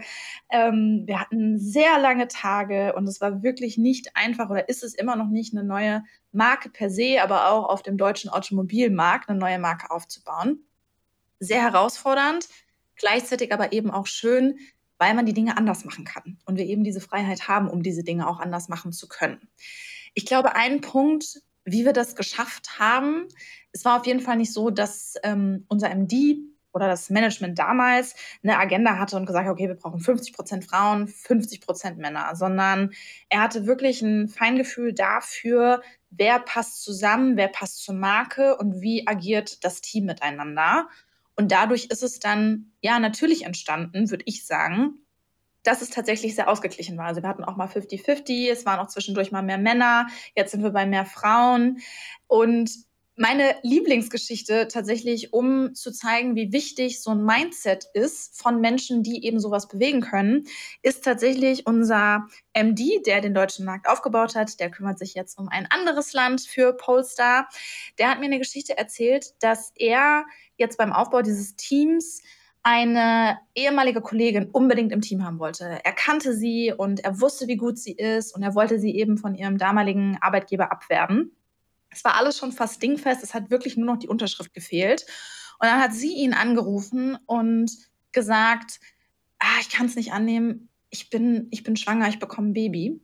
ähm, 0.49 1.03
wir 1.05 1.21
hatten 1.21 1.57
sehr 1.57 1.97
lange 1.97 2.27
Tage 2.27 2.93
und 2.93 3.07
es 3.07 3.21
war 3.21 3.41
wirklich 3.41 3.77
nicht 3.77 4.17
einfach 4.17 4.49
oder 4.49 4.67
ist 4.67 4.83
es 4.83 4.95
immer 4.95 5.15
noch 5.15 5.29
nicht 5.29 5.55
eine 5.55 5.63
neue 5.63 6.03
Marke 6.33 6.67
per 6.67 6.89
se, 6.89 7.23
aber 7.23 7.49
auch 7.49 7.69
auf 7.69 7.83
dem 7.83 7.95
deutschen 7.95 8.29
Automobilmarkt 8.29 9.29
eine 9.29 9.39
neue 9.39 9.59
Marke 9.59 9.89
aufzubauen. 9.89 10.59
Sehr 11.39 11.61
herausfordernd, 11.61 12.49
gleichzeitig 12.97 13.53
aber 13.53 13.71
eben 13.71 13.91
auch 13.91 14.07
schön, 14.07 14.59
weil 14.97 15.13
man 15.13 15.25
die 15.25 15.33
Dinge 15.33 15.55
anders 15.55 15.85
machen 15.85 16.03
kann 16.03 16.37
und 16.45 16.57
wir 16.57 16.65
eben 16.65 16.83
diese 16.83 16.99
Freiheit 16.99 17.47
haben, 17.47 17.69
um 17.69 17.81
diese 17.81 18.03
Dinge 18.03 18.27
auch 18.27 18.41
anders 18.41 18.67
machen 18.67 18.91
zu 18.91 19.07
können. 19.07 19.47
Ich 20.15 20.25
glaube, 20.25 20.57
ein 20.57 20.81
Punkt, 20.81 21.41
wie 21.65 21.83
wir 21.83 21.93
das 21.93 22.15
geschafft 22.15 22.79
haben, 22.79 23.27
es 23.71 23.83
war 23.83 23.99
auf 23.99 24.05
jeden 24.05 24.21
Fall 24.21 24.37
nicht 24.37 24.53
so, 24.53 24.69
dass 24.69 25.15
ähm, 25.23 25.65
unser 25.67 25.89
MD 25.89 26.37
oder 26.71 26.87
das 26.87 27.09
Management 27.09 27.57
damals 27.57 28.15
eine 28.43 28.57
Agenda 28.57 28.99
hatte 28.99 29.15
und 29.15 29.25
gesagt, 29.25 29.49
okay, 29.49 29.67
wir 29.67 29.75
brauchen 29.75 29.99
50 29.99 30.33
Prozent 30.33 30.65
Frauen, 30.65 31.07
50 31.07 31.61
Prozent 31.61 31.97
Männer, 31.97 32.35
sondern 32.35 32.91
er 33.29 33.41
hatte 33.41 33.65
wirklich 33.65 34.01
ein 34.01 34.27
Feingefühl 34.27 34.93
dafür, 34.93 35.81
wer 36.09 36.39
passt 36.39 36.83
zusammen, 36.83 37.37
wer 37.37 37.47
passt 37.47 37.83
zur 37.83 37.95
Marke 37.95 38.57
und 38.57 38.81
wie 38.81 39.07
agiert 39.07 39.63
das 39.63 39.81
Team 39.81 40.05
miteinander. 40.05 40.87
Und 41.37 41.51
dadurch 41.51 41.85
ist 41.85 42.03
es 42.03 42.19
dann 42.19 42.71
ja 42.81 42.99
natürlich 42.99 43.45
entstanden, 43.45 44.09
würde 44.09 44.23
ich 44.25 44.45
sagen, 44.45 45.04
dass 45.65 45.81
es 45.81 45.89
tatsächlich 45.89 46.35
sehr 46.35 46.49
ausgeglichen 46.49 46.97
war. 46.97 47.05
Also 47.05 47.21
wir 47.21 47.29
hatten 47.29 47.43
auch 47.43 47.57
mal 47.57 47.67
50-50, 47.67 48.49
es 48.51 48.65
waren 48.65 48.79
auch 48.79 48.87
zwischendurch 48.87 49.31
mal 49.31 49.43
mehr 49.43 49.57
Männer, 49.57 50.07
jetzt 50.35 50.51
sind 50.51 50.63
wir 50.63 50.71
bei 50.71 50.85
mehr 50.85 51.05
Frauen. 51.05 51.79
Und 52.27 52.71
meine 53.17 53.55
Lieblingsgeschichte 53.61 54.67
tatsächlich, 54.67 55.31
um 55.31 55.73
zu 55.73 55.91
zeigen, 55.91 56.35
wie 56.35 56.51
wichtig 56.51 57.01
so 57.01 57.11
ein 57.11 57.23
Mindset 57.23 57.85
ist 57.93 58.37
von 58.37 58.59
Menschen, 58.59 59.03
die 59.03 59.25
eben 59.25 59.39
sowas 59.39 59.69
bewegen 59.69 60.01
können, 60.01 60.47
ist 60.81 61.05
tatsächlich 61.05 61.65
unser 61.65 62.27
MD, 62.53 63.05
der 63.05 63.21
den 63.21 63.33
deutschen 63.33 63.65
Markt 63.65 63.87
aufgebaut 63.87 64.35
hat. 64.35 64.59
Der 64.59 64.69
kümmert 64.69 64.99
sich 64.99 65.13
jetzt 65.13 65.37
um 65.37 65.47
ein 65.47 65.65
anderes 65.69 66.11
Land 66.11 66.41
für 66.41 66.73
Polestar. 66.73 67.47
Der 67.99 68.09
hat 68.09 68.19
mir 68.19 68.25
eine 68.25 68.39
Geschichte 68.39 68.77
erzählt, 68.77 69.33
dass 69.39 69.71
er 69.75 70.25
jetzt 70.57 70.77
beim 70.77 70.91
Aufbau 70.91 71.21
dieses 71.21 71.55
Teams 71.55 72.21
eine 72.65 73.37
ehemalige 73.53 74.01
Kollegin 74.01 74.49
unbedingt 74.49 74.91
im 74.91 75.01
Team 75.01 75.23
haben 75.23 75.37
wollte. 75.37 75.79
Er 75.83 75.93
kannte 75.93 76.33
sie 76.33 76.73
und 76.75 76.99
er 76.99 77.21
wusste, 77.21 77.47
wie 77.47 77.57
gut 77.57 77.77
sie 77.77 77.91
ist 77.91 78.35
und 78.35 78.41
er 78.41 78.55
wollte 78.55 78.79
sie 78.79 78.95
eben 78.95 79.19
von 79.19 79.35
ihrem 79.35 79.59
damaligen 79.59 80.17
Arbeitgeber 80.19 80.71
abwerben. 80.71 81.31
Es 81.91 82.03
war 82.03 82.15
alles 82.15 82.39
schon 82.39 82.51
fast 82.51 82.81
dingfest, 82.81 83.21
es 83.21 83.35
hat 83.35 83.51
wirklich 83.51 83.77
nur 83.77 83.85
noch 83.85 83.99
die 83.99 84.07
Unterschrift 84.07 84.51
gefehlt. 84.55 85.05
Und 85.59 85.69
dann 85.69 85.79
hat 85.79 85.93
sie 85.93 86.15
ihn 86.15 86.33
angerufen 86.33 87.19
und 87.27 87.71
gesagt, 88.11 88.79
ah, 89.37 89.59
ich 89.61 89.69
kann 89.69 89.85
es 89.85 89.95
nicht 89.95 90.11
annehmen, 90.11 90.69
ich 90.89 91.11
bin, 91.11 91.47
ich 91.51 91.61
bin 91.61 91.77
schwanger, 91.77 92.09
ich 92.09 92.17
bekomme 92.17 92.49
ein 92.49 92.53
Baby. 92.53 92.99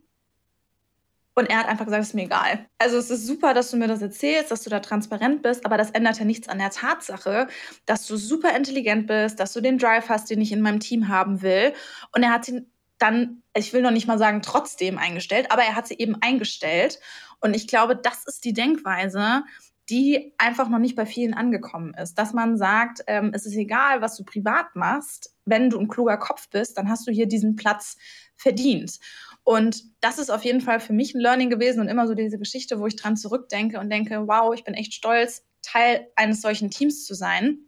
Und 1.33 1.49
er 1.49 1.59
hat 1.59 1.67
einfach 1.67 1.85
gesagt, 1.85 2.01
es 2.01 2.09
ist 2.09 2.13
mir 2.13 2.25
egal. 2.25 2.65
Also 2.77 2.97
es 2.97 3.09
ist 3.09 3.25
super, 3.25 3.53
dass 3.53 3.71
du 3.71 3.77
mir 3.77 3.87
das 3.87 4.01
erzählst, 4.01 4.51
dass 4.51 4.63
du 4.63 4.69
da 4.69 4.81
transparent 4.81 5.41
bist, 5.41 5.65
aber 5.65 5.77
das 5.77 5.91
ändert 5.91 6.19
ja 6.19 6.25
nichts 6.25 6.49
an 6.49 6.59
der 6.59 6.71
Tatsache, 6.71 7.47
dass 7.85 8.05
du 8.05 8.17
super 8.17 8.55
intelligent 8.55 9.07
bist, 9.07 9.39
dass 9.39 9.53
du 9.53 9.61
den 9.61 9.77
Drive 9.77 10.09
hast, 10.09 10.29
den 10.29 10.41
ich 10.41 10.51
in 10.51 10.61
meinem 10.61 10.81
Team 10.81 11.07
haben 11.07 11.41
will. 11.41 11.73
Und 12.13 12.23
er 12.23 12.31
hat 12.31 12.47
ihn 12.49 12.71
dann, 12.97 13.43
ich 13.55 13.73
will 13.73 13.81
noch 13.81 13.91
nicht 13.91 14.07
mal 14.07 14.17
sagen 14.19 14.41
trotzdem 14.41 14.97
eingestellt, 14.97 15.51
aber 15.51 15.63
er 15.63 15.75
hat 15.75 15.87
sie 15.87 15.97
eben 15.97 16.17
eingestellt. 16.21 16.99
Und 17.39 17.55
ich 17.55 17.67
glaube, 17.67 17.95
das 17.95 18.25
ist 18.25 18.45
die 18.45 18.53
Denkweise, 18.53 19.43
die 19.89 20.33
einfach 20.37 20.69
noch 20.69 20.79
nicht 20.79 20.95
bei 20.95 21.05
vielen 21.05 21.33
angekommen 21.33 21.93
ist. 21.95 22.15
Dass 22.15 22.33
man 22.33 22.57
sagt, 22.57 23.01
ähm, 23.07 23.31
es 23.33 23.45
ist 23.45 23.55
egal, 23.55 24.01
was 24.01 24.15
du 24.15 24.23
privat 24.23 24.75
machst, 24.75 25.35
wenn 25.45 25.69
du 25.69 25.79
ein 25.79 25.87
kluger 25.87 26.17
Kopf 26.17 26.49
bist, 26.49 26.77
dann 26.77 26.89
hast 26.89 27.07
du 27.07 27.11
hier 27.11 27.27
diesen 27.27 27.55
Platz 27.55 27.97
verdient. 28.37 28.99
Und 29.43 29.83
das 30.01 30.19
ist 30.19 30.29
auf 30.29 30.43
jeden 30.45 30.61
Fall 30.61 30.79
für 30.79 30.93
mich 30.93 31.13
ein 31.13 31.19
Learning 31.19 31.49
gewesen 31.49 31.79
und 31.79 31.87
immer 31.87 32.07
so 32.07 32.13
diese 32.13 32.37
Geschichte, 32.37 32.79
wo 32.79 32.87
ich 32.87 32.95
dran 32.95 33.17
zurückdenke 33.17 33.79
und 33.79 33.89
denke, 33.89 34.27
wow, 34.27 34.53
ich 34.53 34.63
bin 34.63 34.73
echt 34.73 34.93
stolz, 34.93 35.43
Teil 35.61 36.07
eines 36.15 36.41
solchen 36.41 36.69
Teams 36.69 37.05
zu 37.05 37.13
sein. 37.13 37.59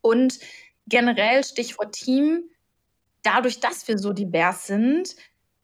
Und 0.00 0.38
generell 0.86 1.44
Stichwort 1.44 1.94
Team, 1.94 2.44
dadurch, 3.22 3.60
dass 3.60 3.86
wir 3.88 3.98
so 3.98 4.12
divers 4.12 4.66
sind, 4.66 5.16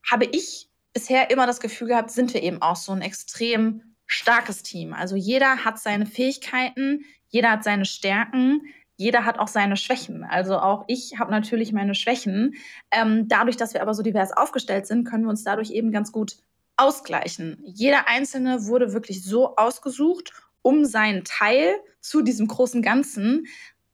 habe 0.08 0.24
ich 0.24 0.68
bisher 0.92 1.30
immer 1.30 1.46
das 1.46 1.60
Gefühl 1.60 1.88
gehabt, 1.88 2.10
sind 2.10 2.32
wir 2.34 2.42
eben 2.42 2.62
auch 2.62 2.76
so 2.76 2.92
ein 2.92 3.02
extrem 3.02 3.82
starkes 4.06 4.62
Team. 4.62 4.92
Also 4.92 5.14
jeder 5.14 5.64
hat 5.64 5.78
seine 5.78 6.06
Fähigkeiten, 6.06 7.04
jeder 7.28 7.52
hat 7.52 7.64
seine 7.64 7.84
Stärken, 7.84 8.62
jeder 9.00 9.24
hat 9.24 9.38
auch 9.38 9.48
seine 9.48 9.78
Schwächen. 9.78 10.24
Also 10.24 10.58
auch 10.58 10.84
ich 10.86 11.18
habe 11.18 11.30
natürlich 11.30 11.72
meine 11.72 11.94
Schwächen. 11.94 12.56
Ähm, 12.90 13.28
dadurch, 13.28 13.56
dass 13.56 13.72
wir 13.72 13.80
aber 13.80 13.94
so 13.94 14.02
divers 14.02 14.30
aufgestellt 14.30 14.86
sind, 14.86 15.04
können 15.04 15.24
wir 15.24 15.30
uns 15.30 15.42
dadurch 15.42 15.70
eben 15.70 15.90
ganz 15.90 16.12
gut 16.12 16.36
ausgleichen. 16.76 17.62
Jeder 17.64 18.08
Einzelne 18.08 18.66
wurde 18.66 18.92
wirklich 18.92 19.24
so 19.24 19.56
ausgesucht, 19.56 20.34
um 20.60 20.84
seinen 20.84 21.24
Teil 21.24 21.76
zu 22.02 22.20
diesem 22.20 22.46
großen 22.46 22.82
Ganzen 22.82 23.46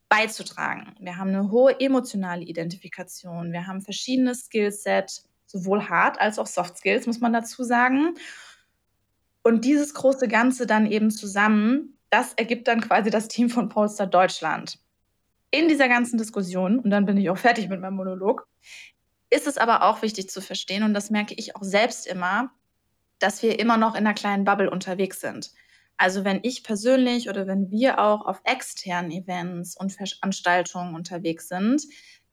beizutragen. 0.09 0.97
Wir 0.99 1.19
haben 1.19 1.29
eine 1.29 1.53
hohe 1.53 1.79
emotionale 1.79 2.43
Identifikation. 2.43 3.53
Wir 3.53 3.69
haben 3.69 3.83
verschiedene 3.83 4.35
Skillset, 4.35 5.23
sowohl 5.47 5.89
Hard 5.89 6.21
als 6.21 6.41
auch 6.41 6.49
Soft 6.49 6.79
Skills, 6.79 7.07
muss 7.07 7.21
man 7.21 7.33
dazu 7.33 7.63
sagen. 7.63 8.17
Und 9.45 9.65
dieses 9.65 9.95
große 9.95 10.27
Ganze 10.27 10.67
dann 10.67 10.85
eben 10.91 11.13
zusammen, 11.13 11.97
das 12.11 12.33
ergibt 12.35 12.67
dann 12.67 12.81
quasi 12.81 13.11
das 13.11 13.29
Team 13.29 13.51
von 13.51 13.69
Polestar 13.69 14.09
Deutschland. 14.09 14.81
In 15.51 15.69
dieser 15.69 15.89
ganzen 15.89 16.19
Diskussion, 16.19 16.79
und 16.79 16.91
dann 16.91 17.07
bin 17.07 17.17
ich 17.17 17.31
auch 17.31 17.39
fertig 17.39 17.69
mit 17.69 17.81
meinem 17.81 17.97
Monolog, 17.97 18.47
ist 19.31 19.47
es 19.47 19.59
aber 19.59 19.83
auch 19.83 20.03
wichtig 20.03 20.31
zu 20.31 20.41
verstehen, 20.41 20.83
und 20.83 20.95
das 20.95 21.11
merke 21.11 21.35
ich 21.35 21.57
auch 21.57 21.63
selbst 21.63 22.07
immer, 22.07 22.51
dass 23.19 23.43
wir 23.43 23.59
immer 23.59 23.77
noch 23.77 23.95
in 23.95 24.07
einer 24.07 24.15
kleinen 24.15 24.45
Bubble 24.45 24.71
unterwegs 24.71 25.21
sind. 25.21 25.53
Also 25.97 26.25
wenn 26.25 26.41
ich 26.43 26.63
persönlich 26.63 27.29
oder 27.29 27.47
wenn 27.47 27.71
wir 27.71 27.99
auch 27.99 28.27
auf 28.27 28.41
externen 28.45 29.11
Events 29.11 29.77
und 29.79 29.93
Veranstaltungen 29.93 30.95
unterwegs 30.95 31.49
sind, 31.49 31.83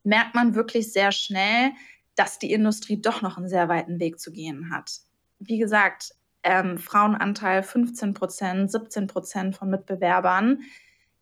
merkt 0.03 0.35
man 0.35 0.53
wirklich 0.55 0.91
sehr 0.91 1.11
schnell, 1.11 1.71
dass 2.15 2.39
die 2.39 2.51
Industrie 2.51 3.01
doch 3.01 3.21
noch 3.21 3.37
einen 3.37 3.47
sehr 3.47 3.69
weiten 3.69 3.99
Weg 3.99 4.19
zu 4.19 4.31
gehen 4.31 4.69
hat. 4.71 4.91
Wie 5.39 5.57
gesagt, 5.57 6.11
ähm, 6.43 6.77
Frauenanteil 6.77 7.63
15 7.63 8.13
Prozent, 8.13 8.69
17 8.69 9.07
Prozent 9.07 9.55
von 9.55 9.69
Mitbewerbern. 9.69 10.61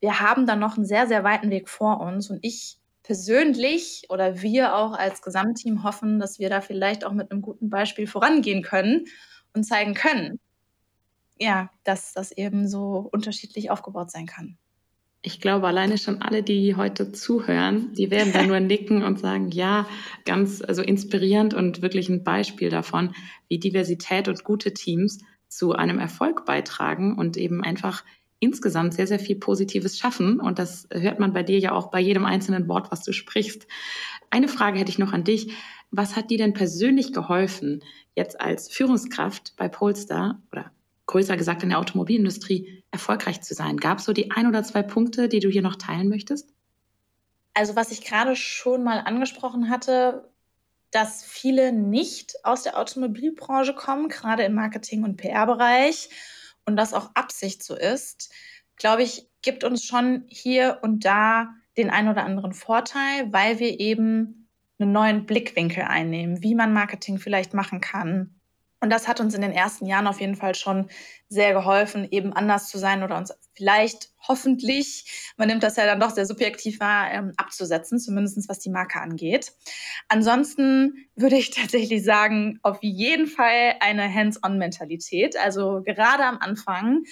Wir 0.01 0.19
haben 0.19 0.45
da 0.45 0.57
noch 0.57 0.75
einen 0.75 0.85
sehr, 0.85 1.07
sehr 1.07 1.23
weiten 1.23 1.49
Weg 1.49 1.69
vor 1.69 2.01
uns 2.01 2.29
und 2.29 2.39
ich 2.41 2.77
persönlich 3.03 4.03
oder 4.09 4.41
wir 4.41 4.75
auch 4.75 4.93
als 4.93 5.21
Gesamtteam 5.21 5.83
hoffen, 5.83 6.19
dass 6.19 6.39
wir 6.39 6.49
da 6.49 6.61
vielleicht 6.61 7.05
auch 7.05 7.13
mit 7.13 7.31
einem 7.31 7.41
guten 7.41 7.69
Beispiel 7.69 8.07
vorangehen 8.07 8.63
können 8.63 9.05
und 9.53 9.63
zeigen 9.63 9.93
können, 9.93 10.39
ja, 11.39 11.69
dass 11.83 12.13
das 12.13 12.31
eben 12.31 12.67
so 12.67 13.09
unterschiedlich 13.11 13.71
aufgebaut 13.71 14.11
sein 14.11 14.25
kann. 14.25 14.57
Ich 15.23 15.39
glaube, 15.39 15.67
alleine 15.67 15.99
schon 15.99 16.21
alle, 16.21 16.41
die 16.41 16.75
heute 16.75 17.11
zuhören, 17.11 17.93
die 17.93 18.09
werden 18.09 18.33
da 18.33 18.43
nur 18.43 18.59
nicken 18.59 19.03
und 19.03 19.19
sagen, 19.19 19.49
ja, 19.51 19.87
ganz 20.25 20.63
also 20.63 20.81
inspirierend 20.81 21.53
und 21.53 21.81
wirklich 21.83 22.09
ein 22.09 22.23
Beispiel 22.23 22.69
davon, 22.69 23.13
wie 23.47 23.59
Diversität 23.59 24.27
und 24.27 24.43
gute 24.43 24.73
Teams 24.73 25.19
zu 25.47 25.73
einem 25.73 25.99
Erfolg 25.99 26.45
beitragen 26.45 27.17
und 27.17 27.37
eben 27.37 27.63
einfach 27.63 28.03
insgesamt 28.41 28.95
sehr, 28.95 29.07
sehr 29.07 29.19
viel 29.19 29.37
Positives 29.37 29.97
schaffen. 29.97 30.39
Und 30.39 30.59
das 30.59 30.87
hört 30.91 31.19
man 31.19 31.31
bei 31.31 31.43
dir 31.43 31.59
ja 31.59 31.71
auch 31.71 31.91
bei 31.91 32.01
jedem 32.01 32.25
einzelnen 32.25 32.67
Wort, 32.67 32.91
was 32.91 33.03
du 33.03 33.13
sprichst. 33.13 33.67
Eine 34.31 34.47
Frage 34.47 34.79
hätte 34.79 34.89
ich 34.89 34.99
noch 34.99 35.13
an 35.13 35.23
dich. 35.23 35.53
Was 35.91 36.15
hat 36.15 36.31
dir 36.31 36.39
denn 36.39 36.53
persönlich 36.53 37.13
geholfen, 37.13 37.83
jetzt 38.15 38.41
als 38.41 38.67
Führungskraft 38.69 39.53
bei 39.57 39.69
Polestar 39.69 40.41
oder 40.51 40.71
größer 41.05 41.37
gesagt 41.37 41.61
in 41.63 41.69
der 41.69 41.79
Automobilindustrie 41.79 42.83
erfolgreich 42.89 43.41
zu 43.41 43.53
sein? 43.53 43.77
Gab 43.77 43.99
es 43.99 44.05
so 44.05 44.13
die 44.13 44.31
ein 44.31 44.47
oder 44.47 44.63
zwei 44.63 44.81
Punkte, 44.81 45.29
die 45.29 45.39
du 45.39 45.49
hier 45.49 45.61
noch 45.61 45.75
teilen 45.75 46.09
möchtest? 46.09 46.49
Also 47.53 47.75
was 47.75 47.91
ich 47.91 48.03
gerade 48.03 48.35
schon 48.35 48.83
mal 48.83 48.99
angesprochen 48.99 49.69
hatte, 49.69 50.27
dass 50.89 51.23
viele 51.23 51.71
nicht 51.71 52.33
aus 52.43 52.63
der 52.63 52.79
Automobilbranche 52.79 53.75
kommen, 53.75 54.09
gerade 54.09 54.43
im 54.43 54.55
Marketing- 54.55 55.03
und 55.03 55.17
PR-Bereich 55.17 56.09
und 56.65 56.75
das 56.75 56.93
auch 56.93 57.11
Absicht 57.15 57.63
so 57.63 57.75
ist, 57.75 58.33
glaube 58.75 59.03
ich, 59.03 59.27
gibt 59.41 59.63
uns 59.63 59.85
schon 59.85 60.25
hier 60.27 60.79
und 60.81 61.05
da 61.05 61.49
den 61.77 61.89
einen 61.89 62.09
oder 62.09 62.25
anderen 62.25 62.53
Vorteil, 62.53 63.31
weil 63.31 63.59
wir 63.59 63.79
eben 63.79 64.49
einen 64.79 64.91
neuen 64.91 65.25
Blickwinkel 65.25 65.83
einnehmen, 65.83 66.41
wie 66.41 66.55
man 66.55 66.73
Marketing 66.73 67.17
vielleicht 67.17 67.53
machen 67.53 67.81
kann, 67.81 68.40
und 68.81 68.89
das 68.89 69.07
hat 69.07 69.19
uns 69.19 69.35
in 69.35 69.41
den 69.41 69.51
ersten 69.51 69.85
Jahren 69.85 70.07
auf 70.07 70.19
jeden 70.19 70.35
Fall 70.35 70.55
schon 70.55 70.89
sehr 71.29 71.53
geholfen, 71.53 72.07
eben 72.09 72.33
anders 72.33 72.67
zu 72.67 72.79
sein 72.79 73.03
oder 73.03 73.15
uns 73.15 73.31
vielleicht 73.53 74.09
hoffentlich, 74.27 75.33
man 75.37 75.47
nimmt 75.47 75.61
das 75.61 75.75
ja 75.75 75.85
dann 75.85 75.99
doch 75.99 76.09
sehr 76.09 76.25
subjektiv 76.25 76.79
wahr, 76.79 77.11
ähm, 77.11 77.33
abzusetzen, 77.37 77.99
zumindest 77.99 78.49
was 78.49 78.59
die 78.59 78.71
Marke 78.71 78.99
angeht. 78.99 79.53
Ansonsten 80.07 81.07
würde 81.15 81.37
ich 81.37 81.51
tatsächlich 81.55 82.03
sagen, 82.03 82.59
auf 82.63 82.79
jeden 82.81 83.27
Fall 83.27 83.75
eine 83.79 84.11
Hands-on-Mentalität. 84.11 85.37
Also 85.37 85.83
gerade 85.85 86.25
am 86.25 86.39
Anfang 86.39 87.03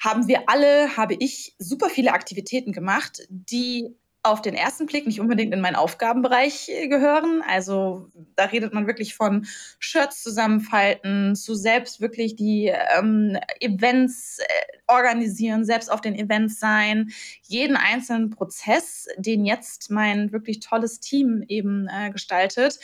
haben 0.00 0.26
wir 0.26 0.48
alle, 0.48 0.96
habe 0.96 1.14
ich 1.18 1.54
super 1.58 1.90
viele 1.90 2.12
Aktivitäten 2.12 2.72
gemacht, 2.72 3.22
die 3.28 3.94
auf 4.24 4.40
den 4.40 4.54
ersten 4.54 4.86
Blick 4.86 5.06
nicht 5.06 5.20
unbedingt 5.20 5.52
in 5.52 5.60
meinen 5.60 5.76
Aufgabenbereich 5.76 6.70
äh, 6.70 6.88
gehören. 6.88 7.42
Also 7.46 8.08
da 8.36 8.46
redet 8.46 8.72
man 8.72 8.86
wirklich 8.86 9.14
von 9.14 9.46
Shirts 9.78 10.22
zusammenfalten, 10.22 11.36
zu 11.36 11.54
selbst 11.54 12.00
wirklich 12.00 12.34
die 12.34 12.72
ähm, 12.98 13.38
Events 13.60 14.38
äh, 14.38 14.44
organisieren, 14.86 15.64
selbst 15.66 15.92
auf 15.92 16.00
den 16.00 16.14
Events 16.14 16.58
sein, 16.58 17.10
jeden 17.42 17.76
einzelnen 17.76 18.30
Prozess, 18.30 19.06
den 19.18 19.44
jetzt 19.44 19.90
mein 19.90 20.32
wirklich 20.32 20.60
tolles 20.60 21.00
Team 21.00 21.44
eben 21.46 21.86
äh, 21.88 22.10
gestaltet, 22.10 22.80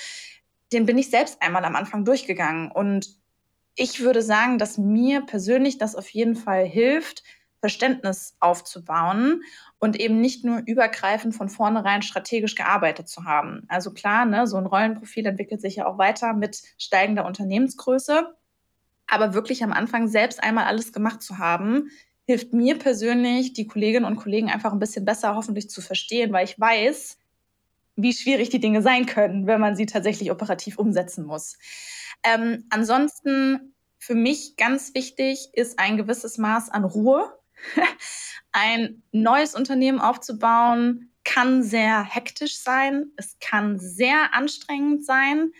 den 0.72 0.84
bin 0.84 0.98
ich 0.98 1.08
selbst 1.08 1.40
einmal 1.40 1.64
am 1.64 1.74
Anfang 1.74 2.04
durchgegangen. 2.04 2.70
Und 2.70 3.16
ich 3.76 4.00
würde 4.00 4.20
sagen, 4.20 4.58
dass 4.58 4.76
mir 4.76 5.22
persönlich 5.22 5.78
das 5.78 5.96
auf 5.96 6.10
jeden 6.10 6.36
Fall 6.36 6.66
hilft, 6.66 7.22
Verständnis 7.60 8.36
aufzubauen 8.40 9.42
und 9.78 10.00
eben 10.00 10.20
nicht 10.20 10.44
nur 10.44 10.62
übergreifend 10.64 11.34
von 11.34 11.48
vornherein 11.48 12.02
strategisch 12.02 12.54
gearbeitet 12.54 13.08
zu 13.08 13.24
haben. 13.24 13.64
Also 13.68 13.92
klar, 13.92 14.24
ne, 14.24 14.46
so 14.46 14.56
ein 14.56 14.66
Rollenprofil 14.66 15.26
entwickelt 15.26 15.60
sich 15.60 15.76
ja 15.76 15.86
auch 15.86 15.98
weiter 15.98 16.32
mit 16.32 16.62
steigender 16.78 17.26
Unternehmensgröße. 17.26 18.34
Aber 19.06 19.34
wirklich 19.34 19.62
am 19.62 19.72
Anfang 19.72 20.08
selbst 20.08 20.42
einmal 20.42 20.64
alles 20.64 20.92
gemacht 20.92 21.22
zu 21.22 21.38
haben, 21.38 21.90
hilft 22.24 22.52
mir 22.52 22.78
persönlich, 22.78 23.52
die 23.52 23.66
Kolleginnen 23.66 24.06
und 24.06 24.16
Kollegen 24.16 24.50
einfach 24.50 24.72
ein 24.72 24.78
bisschen 24.78 25.04
besser 25.04 25.34
hoffentlich 25.34 25.68
zu 25.68 25.82
verstehen, 25.82 26.32
weil 26.32 26.44
ich 26.44 26.58
weiß, 26.58 27.18
wie 27.96 28.12
schwierig 28.12 28.50
die 28.50 28.60
Dinge 28.60 28.82
sein 28.82 29.06
können, 29.06 29.46
wenn 29.46 29.60
man 29.60 29.76
sie 29.76 29.86
tatsächlich 29.86 30.30
operativ 30.30 30.78
umsetzen 30.78 31.26
muss. 31.26 31.58
Ähm, 32.22 32.66
ansonsten 32.70 33.74
für 33.98 34.14
mich 34.14 34.56
ganz 34.56 34.94
wichtig 34.94 35.50
ist 35.52 35.78
ein 35.78 35.96
gewisses 35.96 36.38
Maß 36.38 36.70
an 36.70 36.84
Ruhe 36.84 37.36
ein 38.52 39.02
neues 39.12 39.54
Unternehmen 39.54 40.00
aufzubauen 40.00 41.10
kann 41.24 41.62
sehr 41.62 42.02
hektisch 42.02 42.58
sein, 42.58 43.12
es 43.16 43.38
kann 43.40 43.78
sehr 43.78 44.34
anstrengend 44.34 45.04
sein. 45.04 45.52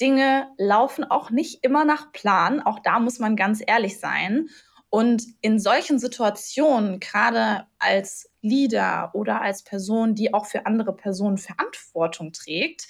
Dinge 0.00 0.48
laufen 0.56 1.04
auch 1.04 1.30
nicht 1.30 1.62
immer 1.62 1.84
nach 1.84 2.12
Plan, 2.12 2.60
auch 2.60 2.78
da 2.78 3.00
muss 3.00 3.18
man 3.18 3.36
ganz 3.36 3.62
ehrlich 3.64 4.00
sein. 4.00 4.48
Und 4.88 5.24
in 5.40 5.60
solchen 5.60 5.98
Situationen, 5.98 6.98
gerade 6.98 7.66
als 7.78 8.28
Leader 8.40 9.10
oder 9.14 9.40
als 9.40 9.62
Person, 9.62 10.14
die 10.14 10.34
auch 10.34 10.46
für 10.46 10.66
andere 10.66 10.96
Personen 10.96 11.38
Verantwortung 11.38 12.32
trägt, 12.32 12.88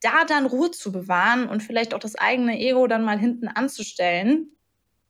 da 0.00 0.24
dann 0.26 0.46
Ruhe 0.46 0.70
zu 0.70 0.92
bewahren 0.92 1.48
und 1.48 1.62
vielleicht 1.62 1.94
auch 1.94 1.98
das 1.98 2.14
eigene 2.16 2.58
Ego 2.58 2.86
dann 2.86 3.04
mal 3.04 3.18
hinten 3.18 3.48
anzustellen, 3.48 4.52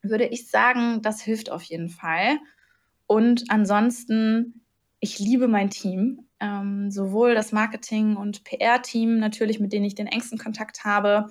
würde 0.02 0.26
ich 0.26 0.50
sagen, 0.50 1.02
das 1.02 1.20
hilft 1.20 1.50
auf 1.50 1.62
jeden 1.62 1.88
Fall. 1.88 2.38
Und 3.06 3.44
ansonsten, 3.48 4.64
ich 5.00 5.18
liebe 5.18 5.48
mein 5.48 5.70
Team. 5.70 6.24
Ähm, 6.40 6.92
sowohl 6.92 7.34
das 7.34 7.50
Marketing- 7.50 8.16
und 8.16 8.44
PR-Team 8.44 9.18
natürlich, 9.18 9.58
mit 9.58 9.72
denen 9.72 9.86
ich 9.86 9.96
den 9.96 10.06
engsten 10.06 10.38
Kontakt 10.38 10.84
habe, 10.84 11.26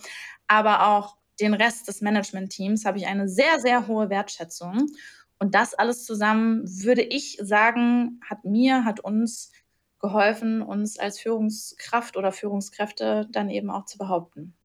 aber 0.47 0.87
auch 0.87 1.15
den 1.39 1.53
Rest 1.53 1.87
des 1.87 2.01
Management-Teams 2.01 2.83
habe 2.83 2.97
ich 2.97 3.07
eine 3.07 3.29
sehr, 3.29 3.59
sehr 3.59 3.87
hohe 3.87 4.09
Wertschätzung. 4.09 4.87
Und 5.39 5.55
das 5.55 5.73
alles 5.75 6.03
zusammen, 6.03 6.63
würde 6.83 7.03
ich 7.03 7.37
sagen, 7.41 8.19
hat 8.27 8.43
mir, 8.43 8.85
hat 8.85 8.99
uns 8.99 9.51
geholfen, 9.99 10.61
uns 10.61 10.99
als 10.99 11.19
Führungskraft 11.19 12.17
oder 12.17 12.31
Führungskräfte 12.31 13.27
dann 13.31 13.49
eben 13.49 13.69
auch 13.69 13.85
zu 13.85 13.97
behaupten. 13.97 14.55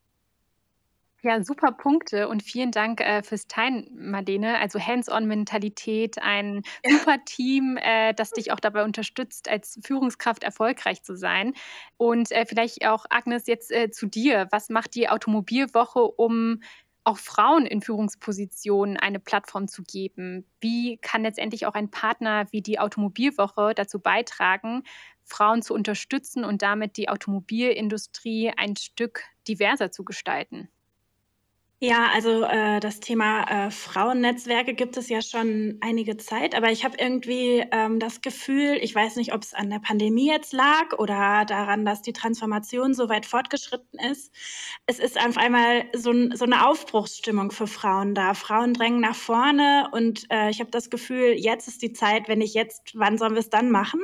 Ja, 1.24 1.40
super 1.44 1.70
Punkte 1.70 2.28
und 2.28 2.42
vielen 2.42 2.72
Dank 2.72 3.00
äh, 3.00 3.22
fürs 3.22 3.46
Teilen, 3.46 3.88
Marlene. 3.94 4.58
Also 4.58 4.80
Hands-on-Mentalität, 4.80 6.20
ein 6.20 6.62
super 6.88 7.24
Team, 7.24 7.76
äh, 7.80 8.12
das 8.12 8.32
dich 8.32 8.50
auch 8.50 8.58
dabei 8.58 8.82
unterstützt, 8.82 9.48
als 9.48 9.78
Führungskraft 9.84 10.42
erfolgreich 10.42 11.04
zu 11.04 11.14
sein. 11.16 11.54
Und 11.96 12.32
äh, 12.32 12.44
vielleicht 12.44 12.84
auch, 12.86 13.06
Agnes, 13.08 13.46
jetzt 13.46 13.70
äh, 13.70 13.90
zu 13.90 14.06
dir. 14.06 14.48
Was 14.50 14.68
macht 14.68 14.96
die 14.96 15.08
Automobilwoche, 15.08 16.00
um 16.02 16.60
auch 17.04 17.18
Frauen 17.18 17.66
in 17.66 17.82
Führungspositionen 17.82 18.96
eine 18.96 19.20
Plattform 19.20 19.68
zu 19.68 19.84
geben? 19.84 20.44
Wie 20.60 20.98
kann 20.98 21.22
letztendlich 21.22 21.66
auch 21.66 21.74
ein 21.74 21.90
Partner 21.90 22.46
wie 22.50 22.62
die 22.62 22.80
Automobilwoche 22.80 23.74
dazu 23.76 24.00
beitragen, 24.00 24.82
Frauen 25.24 25.62
zu 25.62 25.72
unterstützen 25.74 26.44
und 26.44 26.62
damit 26.62 26.96
die 26.96 27.08
Automobilindustrie 27.08 28.52
ein 28.56 28.74
Stück 28.76 29.22
diverser 29.46 29.92
zu 29.92 30.04
gestalten? 30.04 30.68
Ja, 31.84 32.10
also 32.14 32.44
äh, 32.44 32.78
das 32.78 33.00
Thema 33.00 33.42
äh, 33.66 33.70
Frauennetzwerke 33.72 34.72
gibt 34.72 34.96
es 34.96 35.08
ja 35.08 35.20
schon 35.20 35.78
einige 35.80 36.16
Zeit, 36.16 36.54
aber 36.54 36.70
ich 36.70 36.84
habe 36.84 36.94
irgendwie 36.96 37.64
ähm, 37.72 37.98
das 37.98 38.20
Gefühl, 38.20 38.78
ich 38.80 38.94
weiß 38.94 39.16
nicht, 39.16 39.34
ob 39.34 39.42
es 39.42 39.52
an 39.52 39.68
der 39.68 39.80
Pandemie 39.80 40.28
jetzt 40.28 40.52
lag 40.52 40.96
oder 40.96 41.44
daran, 41.44 41.84
dass 41.84 42.00
die 42.00 42.12
Transformation 42.12 42.94
so 42.94 43.08
weit 43.08 43.26
fortgeschritten 43.26 43.98
ist. 43.98 44.32
Es 44.86 45.00
ist 45.00 45.18
einfach 45.18 45.42
einmal 45.42 45.86
so, 45.92 46.12
so 46.34 46.44
eine 46.44 46.68
Aufbruchsstimmung 46.68 47.50
für 47.50 47.66
Frauen 47.66 48.14
da. 48.14 48.34
Frauen 48.34 48.74
drängen 48.74 49.00
nach 49.00 49.16
vorne 49.16 49.88
und 49.90 50.30
äh, 50.30 50.50
ich 50.50 50.60
habe 50.60 50.70
das 50.70 50.88
Gefühl, 50.88 51.34
jetzt 51.36 51.66
ist 51.66 51.82
die 51.82 51.92
Zeit, 51.92 52.28
wenn 52.28 52.38
nicht 52.38 52.54
jetzt, 52.54 52.92
wann 52.94 53.18
sollen 53.18 53.32
wir 53.32 53.40
es 53.40 53.50
dann 53.50 53.72
machen? 53.72 54.02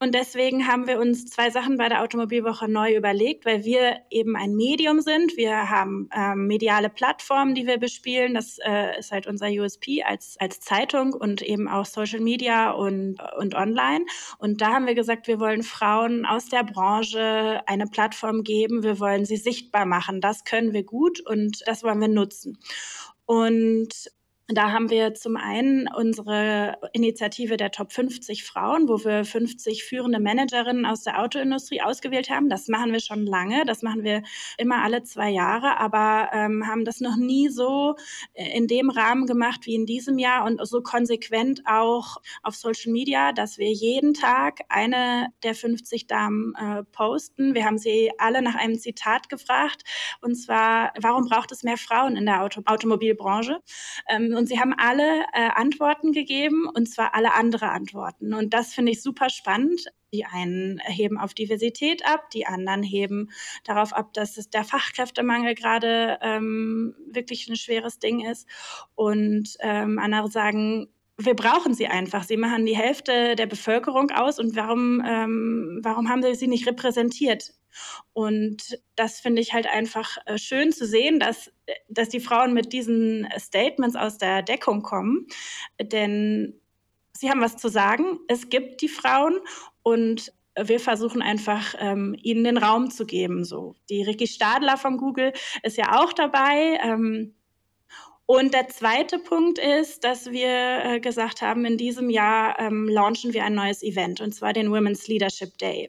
Und 0.00 0.16
deswegen 0.16 0.66
haben 0.66 0.88
wir 0.88 0.98
uns 0.98 1.26
zwei 1.26 1.50
Sachen 1.50 1.76
bei 1.76 1.88
der 1.88 2.02
Automobilwoche 2.02 2.68
neu 2.68 2.96
überlegt, 2.96 3.46
weil 3.46 3.62
wir 3.62 3.98
eben 4.10 4.34
ein 4.34 4.56
Medium 4.56 5.00
sind. 5.00 5.36
Wir 5.36 5.70
haben 5.70 6.08
ähm, 6.12 6.48
mediale 6.48 6.90
Plattformen 6.90 7.11
Plattformen, 7.12 7.54
die 7.54 7.66
wir 7.66 7.78
bespielen. 7.78 8.32
Das 8.32 8.58
äh, 8.64 8.98
ist 8.98 9.12
halt 9.12 9.26
unser 9.26 9.48
USP 9.48 10.02
als, 10.02 10.36
als 10.40 10.60
Zeitung 10.60 11.12
und 11.12 11.42
eben 11.42 11.68
auch 11.68 11.84
Social 11.84 12.20
Media 12.20 12.70
und, 12.70 13.18
und 13.36 13.54
online. 13.54 14.06
Und 14.38 14.62
da 14.62 14.72
haben 14.72 14.86
wir 14.86 14.94
gesagt, 14.94 15.26
wir 15.26 15.38
wollen 15.38 15.62
Frauen 15.62 16.24
aus 16.24 16.48
der 16.48 16.64
Branche 16.64 17.60
eine 17.66 17.86
Plattform 17.86 18.44
geben. 18.44 18.82
Wir 18.82 18.98
wollen 18.98 19.26
sie 19.26 19.36
sichtbar 19.36 19.84
machen. 19.84 20.22
Das 20.22 20.44
können 20.44 20.72
wir 20.72 20.84
gut 20.84 21.20
und 21.20 21.62
das 21.66 21.84
wollen 21.84 22.00
wir 22.00 22.08
nutzen. 22.08 22.58
Und 23.26 23.90
da 24.48 24.72
haben 24.72 24.90
wir 24.90 25.14
zum 25.14 25.36
einen 25.36 25.88
unsere 25.88 26.76
Initiative 26.92 27.56
der 27.56 27.70
Top 27.70 27.92
50 27.92 28.44
Frauen, 28.44 28.88
wo 28.88 29.04
wir 29.04 29.24
50 29.24 29.84
führende 29.84 30.18
Managerinnen 30.18 30.84
aus 30.84 31.04
der 31.04 31.20
Autoindustrie 31.20 31.80
ausgewählt 31.80 32.28
haben. 32.28 32.48
Das 32.48 32.68
machen 32.68 32.92
wir 32.92 33.00
schon 33.00 33.24
lange. 33.24 33.64
Das 33.64 33.82
machen 33.82 34.02
wir 34.02 34.22
immer 34.58 34.82
alle 34.82 35.04
zwei 35.04 35.30
Jahre, 35.30 35.78
aber 35.78 36.30
ähm, 36.32 36.66
haben 36.66 36.84
das 36.84 37.00
noch 37.00 37.16
nie 37.16 37.48
so 37.48 37.94
äh, 38.34 38.56
in 38.56 38.66
dem 38.66 38.90
Rahmen 38.90 39.26
gemacht 39.26 39.60
wie 39.64 39.74
in 39.76 39.86
diesem 39.86 40.18
Jahr 40.18 40.44
und 40.44 40.60
so 40.66 40.82
konsequent 40.82 41.62
auch 41.66 42.16
auf 42.42 42.56
Social 42.56 42.92
Media, 42.92 43.32
dass 43.32 43.58
wir 43.58 43.72
jeden 43.72 44.12
Tag 44.12 44.60
eine 44.68 45.28
der 45.44 45.54
50 45.54 46.08
Damen 46.08 46.54
äh, 46.56 46.82
posten. 46.84 47.54
Wir 47.54 47.64
haben 47.64 47.78
sie 47.78 48.10
alle 48.18 48.42
nach 48.42 48.56
einem 48.56 48.78
Zitat 48.78 49.28
gefragt 49.28 49.82
und 50.20 50.34
zwar, 50.34 50.92
warum 51.00 51.28
braucht 51.28 51.52
es 51.52 51.62
mehr 51.62 51.76
Frauen 51.76 52.16
in 52.16 52.26
der 52.26 52.42
Auto 52.42 52.62
Automobilbranche? 52.66 53.60
Ähm, 54.08 54.31
und 54.34 54.46
sie 54.46 54.60
haben 54.60 54.74
alle 54.76 55.22
äh, 55.32 55.48
Antworten 55.54 56.12
gegeben 56.12 56.68
und 56.72 56.88
zwar 56.88 57.14
alle 57.14 57.34
andere 57.34 57.70
Antworten. 57.70 58.34
Und 58.34 58.54
das 58.54 58.74
finde 58.74 58.92
ich 58.92 59.02
super 59.02 59.30
spannend. 59.30 59.86
Die 60.12 60.26
einen 60.26 60.78
heben 60.84 61.18
auf 61.18 61.32
Diversität 61.32 62.04
ab, 62.04 62.30
die 62.30 62.46
anderen 62.46 62.82
heben 62.82 63.30
darauf 63.64 63.94
ab, 63.94 64.12
dass 64.12 64.36
es 64.36 64.50
der 64.50 64.64
Fachkräftemangel 64.64 65.54
gerade 65.54 66.18
ähm, 66.20 66.94
wirklich 67.10 67.48
ein 67.48 67.56
schweres 67.56 67.98
Ding 67.98 68.24
ist. 68.24 68.46
Und 68.94 69.56
ähm, 69.60 69.98
andere 69.98 70.30
sagen, 70.30 70.88
wir 71.16 71.34
brauchen 71.34 71.74
sie 71.74 71.86
einfach. 71.86 72.24
Sie 72.24 72.36
machen 72.36 72.66
die 72.66 72.76
Hälfte 72.76 73.36
der 73.36 73.46
Bevölkerung 73.46 74.10
aus 74.10 74.38
und 74.38 74.56
warum, 74.56 75.02
ähm, 75.06 75.80
warum 75.82 76.08
haben 76.08 76.22
sie 76.22 76.34
sie 76.34 76.48
nicht 76.48 76.66
repräsentiert? 76.66 77.52
Und 78.12 78.78
das 78.96 79.20
finde 79.20 79.42
ich 79.42 79.52
halt 79.52 79.66
einfach 79.66 80.18
äh, 80.26 80.38
schön 80.38 80.72
zu 80.72 80.86
sehen, 80.86 81.18
dass, 81.18 81.50
dass 81.88 82.08
die 82.08 82.20
Frauen 82.20 82.52
mit 82.52 82.72
diesen 82.72 83.28
Statements 83.38 83.96
aus 83.96 84.18
der 84.18 84.42
Deckung 84.42 84.82
kommen. 84.82 85.26
Denn 85.80 86.60
sie 87.12 87.30
haben 87.30 87.40
was 87.40 87.56
zu 87.56 87.68
sagen. 87.68 88.18
Es 88.28 88.48
gibt 88.48 88.82
die 88.82 88.88
Frauen 88.88 89.40
und 89.82 90.32
wir 90.60 90.80
versuchen 90.80 91.22
einfach, 91.22 91.74
ähm, 91.78 92.14
ihnen 92.22 92.44
den 92.44 92.58
Raum 92.58 92.90
zu 92.90 93.06
geben. 93.06 93.44
So. 93.44 93.74
Die 93.88 94.02
Ricky 94.02 94.26
Stadler 94.26 94.76
von 94.76 94.98
Google 94.98 95.32
ist 95.62 95.78
ja 95.78 96.00
auch 96.00 96.12
dabei. 96.12 96.78
Ähm, 96.82 97.34
und 98.26 98.54
der 98.54 98.68
zweite 98.68 99.18
Punkt 99.18 99.58
ist, 99.58 100.04
dass 100.04 100.30
wir 100.30 100.84
äh, 100.84 101.00
gesagt 101.00 101.42
haben, 101.42 101.64
in 101.64 101.76
diesem 101.76 102.10
Jahr 102.10 102.58
ähm, 102.58 102.88
launchen 102.88 103.32
wir 103.32 103.44
ein 103.44 103.54
neues 103.54 103.82
Event, 103.82 104.20
und 104.20 104.32
zwar 104.34 104.52
den 104.52 104.68
Women's 104.68 105.08
Leadership 105.08 105.58
Day. 105.58 105.88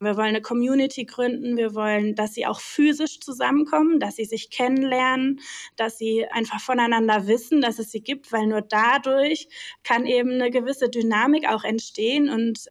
Wir 0.00 0.16
wollen 0.16 0.28
eine 0.28 0.42
Community 0.42 1.04
gründen. 1.04 1.56
Wir 1.56 1.74
wollen, 1.74 2.14
dass 2.14 2.34
sie 2.34 2.46
auch 2.46 2.60
physisch 2.60 3.20
zusammenkommen, 3.20 4.00
dass 4.00 4.16
sie 4.16 4.24
sich 4.24 4.50
kennenlernen, 4.50 5.40
dass 5.76 5.98
sie 5.98 6.26
einfach 6.26 6.60
voneinander 6.60 7.26
wissen, 7.26 7.60
dass 7.60 7.78
es 7.78 7.90
sie 7.90 8.02
gibt, 8.02 8.32
weil 8.32 8.46
nur 8.46 8.62
dadurch 8.62 9.48
kann 9.84 10.06
eben 10.06 10.32
eine 10.32 10.50
gewisse 10.50 10.88
Dynamik 10.88 11.48
auch 11.48 11.64
entstehen 11.64 12.28
und 12.28 12.68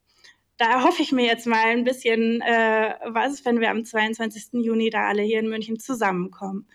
da 0.57 0.83
hoffe 0.83 1.01
ich 1.01 1.11
mir 1.11 1.25
jetzt 1.25 1.47
mal 1.47 1.65
ein 1.65 1.83
bisschen 1.83 2.39
äh, 2.41 2.93
was, 3.07 3.43
wenn 3.45 3.59
wir 3.59 3.71
am 3.71 3.83
22. 3.83 4.63
Juni 4.63 4.91
da 4.91 5.07
alle 5.07 5.23
hier 5.23 5.39
in 5.39 5.49
München 5.49 5.79
zusammenkommen. 5.79 6.67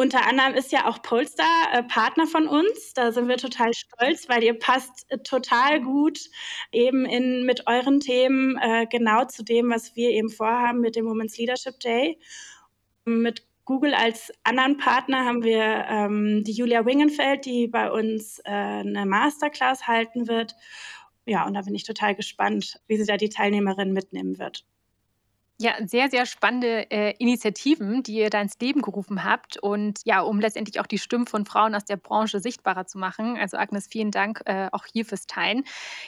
Unter 0.00 0.26
anderem 0.26 0.54
ist 0.54 0.72
ja 0.72 0.88
auch 0.88 1.02
Polestar 1.02 1.74
äh, 1.74 1.82
Partner 1.82 2.26
von 2.26 2.48
uns. 2.48 2.94
Da 2.94 3.12
sind 3.12 3.28
wir 3.28 3.36
total 3.36 3.74
stolz, 3.74 4.30
weil 4.30 4.42
ihr 4.42 4.58
passt 4.58 5.04
äh, 5.10 5.18
total 5.18 5.82
gut 5.82 6.18
eben 6.72 7.04
in, 7.04 7.44
mit 7.44 7.66
euren 7.66 8.00
Themen 8.00 8.56
äh, 8.62 8.86
genau 8.86 9.26
zu 9.26 9.44
dem, 9.44 9.68
was 9.68 9.94
wir 9.96 10.08
eben 10.08 10.30
vorhaben 10.30 10.80
mit 10.80 10.96
dem 10.96 11.04
Women's 11.04 11.36
Leadership 11.36 11.78
Day. 11.80 12.18
Mit 13.04 13.46
Google 13.66 13.92
als 13.92 14.32
anderen 14.42 14.78
Partner 14.78 15.26
haben 15.26 15.44
wir 15.44 15.84
ähm, 15.90 16.44
die 16.44 16.52
Julia 16.52 16.86
Wingenfeld, 16.86 17.44
die 17.44 17.68
bei 17.68 17.90
uns 17.90 18.38
äh, 18.46 18.52
eine 18.52 19.04
Masterclass 19.04 19.86
halten 19.86 20.28
wird. 20.28 20.54
Ja, 21.26 21.46
und 21.46 21.52
da 21.52 21.60
bin 21.60 21.74
ich 21.74 21.84
total 21.84 22.14
gespannt, 22.14 22.80
wie 22.86 22.96
sie 22.96 23.04
da 23.04 23.18
die 23.18 23.28
Teilnehmerin 23.28 23.92
mitnehmen 23.92 24.38
wird. 24.38 24.64
Ja, 25.62 25.74
sehr, 25.86 26.08
sehr 26.08 26.24
spannende 26.24 26.90
äh, 26.90 27.14
Initiativen, 27.18 28.02
die 28.02 28.14
ihr 28.14 28.30
da 28.30 28.40
ins 28.40 28.58
Leben 28.60 28.80
gerufen 28.80 29.24
habt 29.24 29.58
und 29.58 30.00
ja, 30.06 30.22
um 30.22 30.40
letztendlich 30.40 30.80
auch 30.80 30.86
die 30.86 30.96
Stimmen 30.96 31.26
von 31.26 31.44
Frauen 31.44 31.74
aus 31.74 31.84
der 31.84 31.98
Branche 31.98 32.40
sichtbarer 32.40 32.86
zu 32.86 32.96
machen. 32.96 33.36
Also 33.36 33.58
Agnes, 33.58 33.86
vielen 33.86 34.10
Dank 34.10 34.40
äh, 34.46 34.70
auch 34.72 34.86
hier 34.90 35.04
fürs 35.04 35.26
Teilen. 35.26 35.64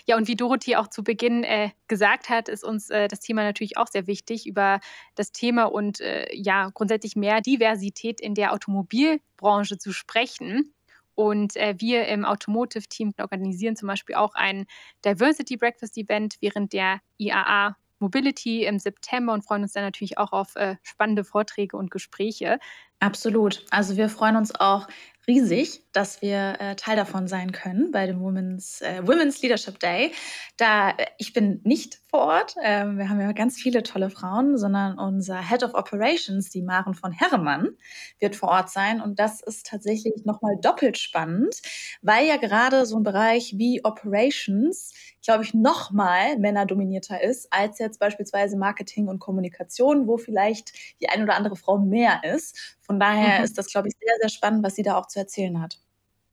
Ja, 0.06 0.16
und 0.16 0.26
wie 0.26 0.36
Dorothee 0.36 0.76
auch 0.76 0.88
zu 0.88 1.04
Beginn 1.04 1.44
äh, 1.44 1.68
gesagt 1.86 2.30
hat, 2.30 2.48
ist 2.48 2.64
uns 2.64 2.88
äh, 2.88 3.08
das 3.08 3.20
Thema 3.20 3.42
natürlich 3.42 3.76
auch 3.76 3.88
sehr 3.88 4.06
wichtig, 4.06 4.46
über 4.46 4.80
das 5.16 5.32
Thema 5.32 5.64
und 5.64 6.00
äh, 6.00 6.34
ja, 6.34 6.70
grundsätzlich 6.72 7.14
mehr 7.14 7.42
Diversität 7.42 8.22
in 8.22 8.34
der 8.34 8.54
Automobilbranche 8.54 9.76
zu 9.76 9.92
sprechen. 9.92 10.72
Und 11.14 11.56
äh, 11.56 11.74
wir 11.76 12.06
im 12.08 12.24
Automotive-Team 12.24 13.12
organisieren 13.18 13.76
zum 13.76 13.88
Beispiel 13.88 14.14
auch 14.14 14.34
ein 14.34 14.64
Diversity 15.04 15.58
Breakfast 15.58 15.98
Event 15.98 16.36
während 16.40 16.72
der 16.72 17.00
IAA 17.18 17.76
Mobility 18.02 18.64
im 18.64 18.78
September 18.78 19.32
und 19.32 19.42
freuen 19.42 19.62
uns 19.62 19.72
dann 19.72 19.84
natürlich 19.84 20.18
auch 20.18 20.32
auf 20.32 20.56
äh, 20.56 20.76
spannende 20.82 21.24
Vorträge 21.24 21.76
und 21.76 21.90
Gespräche. 21.90 22.58
Absolut. 23.00 23.64
Also 23.70 23.96
wir 23.96 24.08
freuen 24.08 24.36
uns 24.36 24.54
auch 24.54 24.86
riesig, 25.26 25.82
dass 25.92 26.20
wir 26.20 26.56
äh, 26.60 26.76
Teil 26.76 26.96
davon 26.96 27.26
sein 27.28 27.52
können 27.52 27.90
bei 27.90 28.06
dem 28.06 28.20
Women's, 28.20 28.80
äh, 28.82 29.00
Women's 29.06 29.40
Leadership 29.40 29.78
Day. 29.78 30.12
Da 30.56 30.90
äh, 30.90 31.06
ich 31.18 31.32
bin 31.32 31.60
nicht 31.64 32.01
vor 32.12 32.26
Ort, 32.26 32.56
ähm, 32.62 32.98
wir 32.98 33.08
haben 33.08 33.22
ja 33.22 33.32
ganz 33.32 33.56
viele 33.56 33.82
tolle 33.82 34.10
Frauen, 34.10 34.58
sondern 34.58 34.98
unser 34.98 35.40
Head 35.48 35.62
of 35.62 35.72
Operations, 35.72 36.50
die 36.50 36.60
Maren 36.60 36.92
von 36.92 37.10
Herremann, 37.10 37.78
wird 38.18 38.36
vor 38.36 38.50
Ort 38.50 38.68
sein. 38.68 39.00
Und 39.00 39.18
das 39.18 39.40
ist 39.40 39.66
tatsächlich 39.66 40.26
nochmal 40.26 40.58
doppelt 40.60 40.98
spannend, 40.98 41.62
weil 42.02 42.26
ja 42.26 42.36
gerade 42.36 42.84
so 42.84 42.98
ein 42.98 43.02
Bereich 43.02 43.54
wie 43.56 43.82
Operations, 43.82 44.92
glaube 45.22 45.44
ich, 45.44 45.54
nochmal 45.54 46.38
männerdominierter 46.38 47.22
ist 47.22 47.50
als 47.50 47.78
jetzt 47.78 47.98
beispielsweise 47.98 48.58
Marketing 48.58 49.08
und 49.08 49.18
Kommunikation, 49.18 50.06
wo 50.06 50.18
vielleicht 50.18 50.74
die 51.00 51.08
eine 51.08 51.22
oder 51.22 51.36
andere 51.36 51.56
Frau 51.56 51.78
mehr 51.78 52.20
ist. 52.24 52.76
Von 52.82 53.00
daher 53.00 53.38
mhm. 53.38 53.44
ist 53.44 53.56
das, 53.56 53.68
glaube 53.68 53.88
ich, 53.88 53.94
sehr, 53.98 54.14
sehr 54.20 54.28
spannend, 54.28 54.62
was 54.62 54.74
sie 54.74 54.82
da 54.82 54.98
auch 54.98 55.06
zu 55.06 55.18
erzählen 55.18 55.62
hat. 55.62 55.80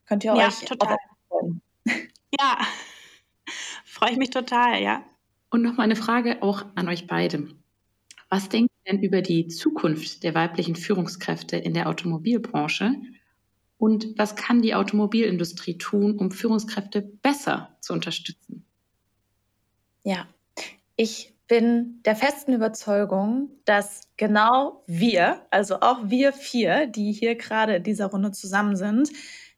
Könnt 0.06 0.26
ihr 0.26 0.36
ja, 0.36 0.48
euch 0.48 0.60
total. 0.66 0.98
freuen? 1.30 1.62
Ja, 2.38 2.58
freue 3.86 4.12
ich 4.12 4.18
mich 4.18 4.32
total, 4.32 4.82
ja. 4.82 5.06
Und 5.50 5.62
noch 5.64 5.78
mal 5.78 5.84
eine 5.84 5.96
Frage 5.96 6.42
auch 6.42 6.66
an 6.76 6.88
euch 6.88 7.08
beide. 7.08 7.48
Was 8.30 8.50
denkt 8.50 8.72
ihr 8.86 8.94
denn 8.94 9.04
über 9.04 9.22
die 9.22 9.48
Zukunft 9.48 10.24
der 10.24 10.36
weiblichen 10.36 10.76
Führungskräfte 10.76 11.58
in 11.58 11.74
der 11.74 11.90
Automobilbranche? 11.90 12.94
Und 13.80 14.14
was 14.18 14.36
kann 14.36 14.62
die 14.62 14.76
Automobilindustrie 14.76 15.78
tun, 15.78 16.18
um 16.18 16.32
Führungskräfte 16.32 17.02
besser 17.02 17.78
zu 17.82 17.94
unterstützen? 17.94 18.66
Ja, 20.04 20.28
ich 20.96 21.34
bin 21.48 22.02
der 22.06 22.16
festen 22.16 22.54
Überzeugung, 22.54 23.50
dass 23.66 24.02
genau 24.18 24.84
wir, 24.86 25.48
also 25.50 25.80
auch 25.82 26.10
wir 26.10 26.32
vier, 26.32 26.86
die 26.86 27.12
hier 27.12 27.36
gerade 27.36 27.78
in 27.78 27.84
dieser 27.84 28.08
Runde 28.08 28.32
zusammen 28.32 28.76
sind, 28.76 29.10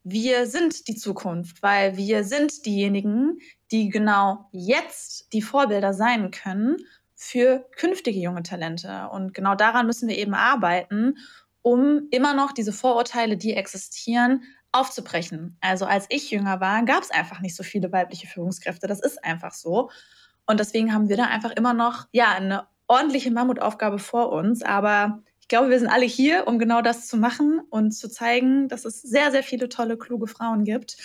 wir 0.04 0.48
sind 0.48 0.88
die 0.88 0.96
Zukunft, 0.96 1.62
weil 1.62 1.98
wir 1.98 2.24
sind 2.24 2.66
diejenigen, 2.66 3.40
die 3.72 3.90
genau 3.90 4.50
jetzt 4.52 5.32
die 5.34 5.42
Vorbilder 5.42 5.94
sein 5.94 6.32
können 6.32 6.78
für 7.16 7.66
künftige 7.78 8.20
junge 8.20 8.44
Talente. 8.44 9.10
Und 9.12 9.34
genau 9.34 9.56
daran 9.56 9.86
müssen 9.86 10.10
wir 10.10 10.18
eben 10.18 10.34
arbeiten, 10.34 11.18
um 11.62 12.08
immer 12.10 12.34
noch 12.34 12.52
diese 12.52 12.74
Vorurteile, 12.74 13.38
die 13.38 13.54
existieren, 13.54 14.44
aufzubrechen. 14.72 15.58
Also 15.62 15.86
als 15.86 16.08
ich 16.10 16.32
jünger 16.32 16.60
war, 16.60 16.84
gab 16.86 17.04
es 17.04 17.12
einfach 17.12 17.40
nicht 17.40 17.56
so 17.56 17.64
viele 17.64 17.92
weibliche 17.92 18.28
Führungskräfte. 18.28 18.88
Das 18.88 19.02
ist 19.02 19.24
einfach 19.24 19.54
so. 19.54 19.92
Und 20.48 20.60
deswegen 20.60 20.94
haben 20.94 21.10
wir 21.10 21.18
da 21.18 21.26
einfach 21.26 21.52
immer 21.52 21.74
noch, 21.74 22.08
ja, 22.12 22.32
eine 22.32 22.68
ordentliche 22.88 23.32
Mammutaufgabe 23.32 24.00
vor 24.00 24.32
uns. 24.32 24.64
Aber 24.64 25.22
glaube, 25.52 25.70
wir 25.70 25.80
sind 25.80 25.90
alle 25.90 26.06
hier, 26.06 26.48
um 26.48 26.60
genau 26.60 26.82
das 26.82 27.08
zu 27.08 27.18
machen 27.18 27.60
und 27.70 27.92
zu 27.92 28.10
zeigen, 28.10 28.70
dass 28.70 28.86
es 28.86 29.02
sehr, 29.02 29.32
sehr 29.32 29.44
viele 29.44 29.68
tolle, 29.68 29.98
kluge 29.98 30.28
Frauen 30.28 30.64
gibt. 30.64 30.96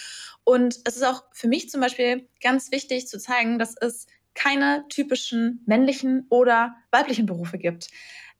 Und 0.44 0.78
es 0.84 0.96
ist 0.96 1.02
auch 1.02 1.24
für 1.32 1.48
mich 1.48 1.68
zum 1.68 1.80
Beispiel 1.80 2.28
ganz 2.40 2.70
wichtig 2.70 3.08
zu 3.08 3.18
zeigen, 3.18 3.58
dass 3.58 3.74
es 3.76 4.06
keine 4.34 4.84
typischen 4.88 5.64
männlichen 5.66 6.26
oder 6.28 6.76
weiblichen 6.92 7.26
Berufe 7.26 7.58
gibt. 7.58 7.88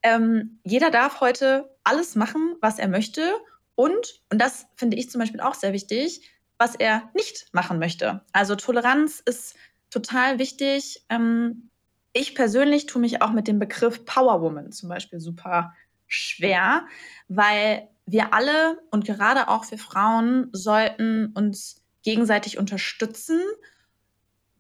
Ähm, 0.04 0.60
jeder 0.62 0.92
darf 0.92 1.20
heute 1.20 1.74
alles 1.82 2.14
machen, 2.14 2.54
was 2.60 2.78
er 2.78 2.86
möchte. 2.86 3.34
Und, 3.74 4.22
und 4.30 4.40
das 4.40 4.66
finde 4.76 4.96
ich 4.96 5.10
zum 5.10 5.18
Beispiel 5.18 5.40
auch 5.40 5.54
sehr 5.54 5.72
wichtig, 5.72 6.30
was 6.56 6.76
er 6.76 7.10
nicht 7.14 7.48
machen 7.52 7.80
möchte. 7.80 8.24
Also 8.32 8.54
Toleranz 8.54 9.20
ist 9.26 9.56
total 9.90 10.38
wichtig. 10.38 11.04
Ähm, 11.08 11.70
ich 12.12 12.36
persönlich 12.36 12.86
tue 12.86 13.02
mich 13.02 13.22
auch 13.22 13.32
mit 13.32 13.48
dem 13.48 13.58
Begriff 13.58 14.04
Power 14.04 14.40
Woman 14.40 14.70
zum 14.70 14.88
Beispiel 14.88 15.18
super 15.18 15.74
schwer, 16.06 16.86
weil 17.28 17.88
wir 18.06 18.32
alle 18.32 18.78
und 18.90 19.04
gerade 19.04 19.48
auch 19.48 19.70
wir 19.70 19.78
Frauen 19.78 20.48
sollten 20.52 21.32
uns 21.34 21.82
gegenseitig 22.02 22.56
unterstützen 22.58 23.40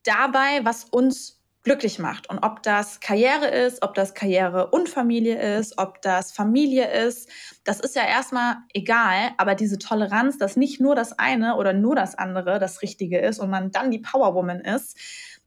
dabei, 0.02 0.64
was 0.64 0.84
uns 0.84 1.36
glücklich 1.66 1.98
macht. 1.98 2.30
Und 2.30 2.38
ob 2.44 2.62
das 2.62 3.00
Karriere 3.00 3.48
ist, 3.48 3.82
ob 3.82 3.94
das 3.94 4.14
Karriere 4.14 4.68
und 4.68 4.88
Familie 4.88 5.58
ist, 5.58 5.78
ob 5.78 6.00
das 6.00 6.30
Familie 6.30 6.88
ist, 6.92 7.28
das 7.64 7.80
ist 7.80 7.96
ja 7.96 8.06
erstmal 8.06 8.58
egal. 8.72 9.32
Aber 9.36 9.56
diese 9.56 9.76
Toleranz, 9.76 10.38
dass 10.38 10.56
nicht 10.56 10.80
nur 10.80 10.94
das 10.94 11.18
eine 11.18 11.56
oder 11.56 11.72
nur 11.72 11.96
das 11.96 12.14
andere 12.14 12.60
das 12.60 12.82
Richtige 12.82 13.18
ist 13.18 13.40
und 13.40 13.50
man 13.50 13.72
dann 13.72 13.90
die 13.90 13.98
Powerwoman 13.98 14.60
ist, 14.60 14.96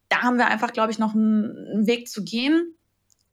da 0.10 0.24
haben 0.24 0.38
wir 0.38 0.48
einfach, 0.48 0.74
glaube 0.74 0.92
ich, 0.92 1.00
noch 1.00 1.14
einen 1.14 1.88
Weg 1.88 2.10
zu 2.10 2.26
gehen. 2.26 2.76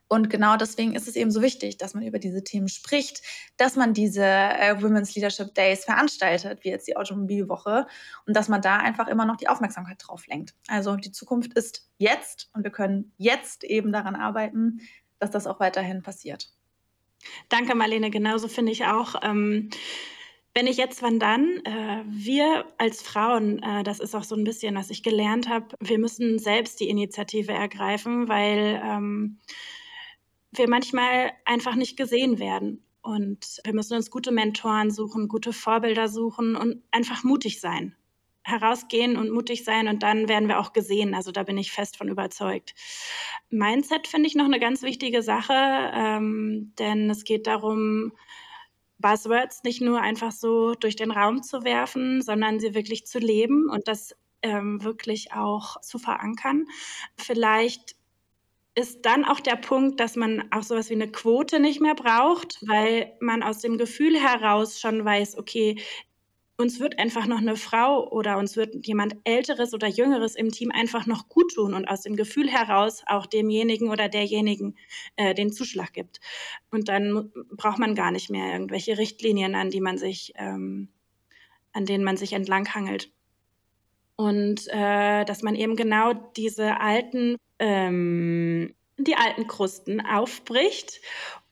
Und 0.09 0.31
genau 0.31 0.57
deswegen 0.57 0.95
ist 0.95 1.09
es 1.09 1.17
eben 1.17 1.31
so 1.31 1.43
wichtig, 1.43 1.79
dass 1.79 1.95
man 1.95 2.05
über 2.05 2.19
diese 2.19 2.45
Themen 2.45 2.69
spricht, 2.69 3.23
dass 3.57 3.77
man 3.77 3.93
diese 3.93 4.25
äh, 4.25 4.81
Women's 4.81 5.15
Leadership 5.15 5.55
Days 5.55 5.85
veranstaltet, 5.85 6.63
wie 6.63 6.69
jetzt 6.69 6.87
die 6.87 6.97
Automobilwoche, 6.97 7.87
und 8.27 8.37
dass 8.37 8.49
man 8.49 8.63
da 8.63 8.77
einfach 8.77 9.09
immer 9.09 9.25
noch 9.25 9.37
die 9.37 9.49
Aufmerksamkeit 9.49 9.99
drauf 10.01 10.27
lenkt. 10.27 10.55
Also 10.69 10.97
die 10.97 11.13
Zukunft 11.13 11.55
ist 11.55 11.89
jetzt 11.99 12.51
und 12.53 12.63
wir 12.63 12.71
können 12.71 13.13
jetzt 13.17 13.65
eben 13.65 13.93
daran 13.93 14.15
arbeiten, 14.15 14.81
dass 15.19 15.31
das 15.31 15.47
auch 15.47 15.61
weiterhin 15.61 16.03
passiert. 16.03 16.51
Danke, 17.49 17.75
Marlene. 17.75 18.11
Genauso 18.11 18.49
finde 18.49 18.73
ich 18.73 18.85
auch. 18.85 19.17
Ähm 19.23 19.71
wenn 20.57 20.69
ich 20.69 20.79
jetzt, 20.79 21.03
wann 21.03 21.19
dann? 21.19 21.61
Äh, 21.67 22.03
wir 22.07 22.65
als 22.79 23.03
Frauen, 23.03 23.63
äh, 23.63 23.83
das 23.83 24.01
ist 24.01 24.15
auch 24.15 24.25
so 24.25 24.35
ein 24.35 24.45
bisschen, 24.45 24.75
was 24.75 24.89
ich 24.89 25.03
gelernt 25.03 25.51
habe, 25.51 25.67
wir 25.81 25.99
müssen 25.99 26.39
selbst 26.39 26.81
die 26.81 26.89
Initiative 26.89 27.53
ergreifen, 27.53 28.27
weil 28.27 28.81
ähm, 28.83 29.39
wir 30.59 30.69
manchmal 30.69 31.33
einfach 31.45 31.75
nicht 31.75 31.97
gesehen 31.97 32.39
werden. 32.39 32.83
Und 33.03 33.61
wir 33.65 33.73
müssen 33.73 33.95
uns 33.95 34.11
gute 34.11 34.33
Mentoren 34.33 34.91
suchen, 34.91 35.29
gute 35.29 35.53
Vorbilder 35.53 36.09
suchen 36.09 36.57
und 36.57 36.83
einfach 36.91 37.23
mutig 37.23 37.61
sein. 37.61 37.95
Herausgehen 38.43 39.17
und 39.17 39.31
mutig 39.31 39.65
sein 39.65 39.89
und 39.89 40.03
dann 40.03 40.29
werden 40.29 40.49
wir 40.49 40.61
auch 40.61 40.73
gesehen. 40.73 41.15
Also 41.15 41.33
da 41.33 41.43
bin 41.43 41.59
ich 41.59 41.73
fest 41.73 41.97
von 41.97 42.09
überzeugt. 42.09 42.75
Mindset 43.51 44.07
finde 44.07 44.29
ich 44.29 44.35
noch 44.35 44.45
eine 44.45 44.61
ganz 44.61 44.83
wichtige 44.83 45.23
Sache, 45.23 45.53
ähm, 45.53 46.73
denn 46.79 47.11
es 47.11 47.25
geht 47.25 47.47
darum, 47.47 48.13
Buzzwords 48.99 49.63
nicht 49.63 49.81
nur 49.81 50.01
einfach 50.01 50.33
so 50.33 50.75
durch 50.75 50.97
den 50.97 51.11
Raum 51.11 51.43
zu 51.43 51.65
werfen, 51.65 52.23
sondern 52.23 52.61
sie 52.61 52.75
wirklich 52.75 53.07
zu 53.07 53.19
leben 53.19 53.69
und 53.69 53.89
das 53.89 54.17
ähm, 54.43 54.83
wirklich 54.83 55.33
auch 55.33 55.81
zu 55.81 55.99
verankern. 55.99 56.67
Vielleicht 57.17 57.97
ist 58.79 59.07
dann 59.07 59.25
auch 59.25 59.41
der 59.41 59.57
Punkt, 59.57 59.99
dass 60.01 60.17
man 60.17 60.53
auch 60.53 60.63
sowas 60.63 60.91
wie 60.91 60.95
eine 60.95 61.11
Quote 61.11 61.61
nicht 61.61 61.81
mehr 61.81 61.95
braucht, 61.95 62.59
weil 62.61 63.13
man 63.21 63.43
aus 63.43 63.61
dem 63.61 63.79
Gefühl 63.79 64.21
heraus 64.21 64.79
schon 64.79 65.03
weiß, 65.03 65.39
okay, 65.39 65.77
uns 66.59 66.79
wird 66.79 66.99
einfach 66.99 67.27
noch 67.27 67.39
eine 67.39 67.57
Frau 67.57 68.09
oder 68.11 68.39
uns 68.39 68.57
wird 68.57 68.87
jemand 68.87 69.17
Älteres 69.25 69.75
oder 69.75 69.89
Jüngeres 69.89 70.35
im 70.35 70.51
Team 70.51 70.71
einfach 70.71 71.07
noch 71.07 71.29
gut 71.29 71.55
tun 71.55 71.75
und 71.75 71.87
aus 71.87 72.03
dem 72.03 72.17
Gefühl 72.17 72.51
heraus 72.51 73.03
auch 73.07 73.27
demjenigen 73.27 73.91
oder 73.91 74.09
derjenigen 74.09 74.77
äh, 75.17 75.35
den 75.35 75.53
Zuschlag 75.53 75.93
gibt. 75.93 76.21
Und 76.71 76.89
dann 76.89 77.31
braucht 77.53 77.79
man 77.79 77.95
gar 77.95 78.11
nicht 78.11 78.31
mehr 78.31 78.53
irgendwelche 78.53 78.97
Richtlinien, 78.97 79.55
an 79.55 79.71
die 79.71 79.81
man 79.81 79.99
sich, 79.99 80.33
ähm, 80.37 80.89
an 81.73 81.85
denen 81.85 82.05
man 82.05 82.17
sich 82.17 82.33
entlanghangelt. 82.33 83.11
Und 84.17 84.67
äh, 84.69 85.25
dass 85.27 85.43
man 85.43 85.55
eben 85.55 85.77
genau 85.77 86.15
diese 86.15 86.81
alten, 86.81 87.37
ähm, 87.59 88.75
die 88.99 89.17
alten 89.17 89.47
Krusten 89.47 90.01
aufbricht 90.01 91.01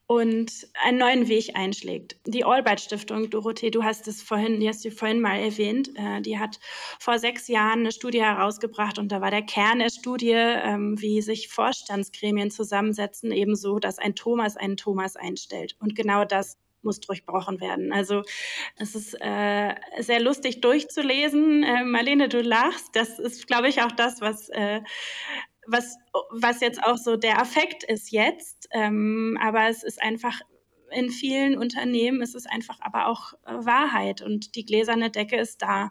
und 0.06 0.52
einen 0.82 0.98
neuen 0.98 1.28
Weg 1.28 1.56
einschlägt. 1.56 2.16
Die 2.26 2.44
Albright 2.44 2.80
Stiftung, 2.80 3.30
Dorothee, 3.30 3.70
du 3.70 3.84
hast 3.84 4.06
es 4.06 4.22
vorhin, 4.22 4.60
die 4.60 4.68
hast 4.68 4.84
du 4.84 4.90
vorhin 4.90 5.20
mal 5.20 5.38
erwähnt, 5.38 5.90
äh, 5.96 6.20
die 6.20 6.38
hat 6.38 6.60
vor 6.98 7.18
sechs 7.18 7.48
Jahren 7.48 7.80
eine 7.80 7.92
Studie 7.92 8.22
herausgebracht 8.22 8.98
und 8.98 9.10
da 9.12 9.20
war 9.20 9.30
der 9.30 9.42
Kern 9.42 9.78
der 9.78 9.90
Studie, 9.90 10.32
ähm, 10.32 11.00
wie 11.00 11.22
sich 11.22 11.48
Vorstandsgremien 11.48 12.50
zusammensetzen, 12.50 13.32
ebenso, 13.32 13.78
dass 13.78 13.98
ein 13.98 14.14
Thomas 14.14 14.56
einen 14.56 14.76
Thomas 14.76 15.16
einstellt. 15.16 15.76
Und 15.80 15.96
genau 15.96 16.24
das 16.26 16.58
muss 16.82 17.00
durchbrochen 17.00 17.60
werden. 17.62 17.92
Also 17.92 18.22
es 18.76 18.94
ist 18.94 19.16
äh, 19.20 19.74
sehr 20.00 20.20
lustig 20.20 20.60
durchzulesen. 20.60 21.62
Äh, 21.62 21.84
Marlene, 21.84 22.28
du 22.28 22.42
lachst. 22.42 22.94
Das 22.94 23.18
ist, 23.18 23.46
glaube 23.46 23.68
ich, 23.68 23.80
auch 23.80 23.92
das, 23.92 24.20
was, 24.20 24.50
äh, 24.50 24.82
was, 25.66 25.96
was 26.30 26.60
jetzt 26.60 26.82
auch 26.82 26.96
so 26.96 27.16
der 27.16 27.40
Affekt 27.40 27.84
ist 27.84 28.10
jetzt. 28.10 28.68
Ähm, 28.72 29.38
aber 29.40 29.68
es 29.68 29.82
ist 29.82 30.02
einfach 30.02 30.40
in 30.90 31.10
vielen 31.10 31.58
Unternehmen 31.58 32.22
ist 32.22 32.34
es 32.34 32.46
einfach 32.46 32.78
aber 32.80 33.06
auch 33.08 33.34
äh, 33.46 33.64
Wahrheit 33.64 34.22
und 34.22 34.54
die 34.54 34.64
gläserne 34.64 35.10
Decke 35.10 35.36
ist 35.36 35.62
da. 35.62 35.90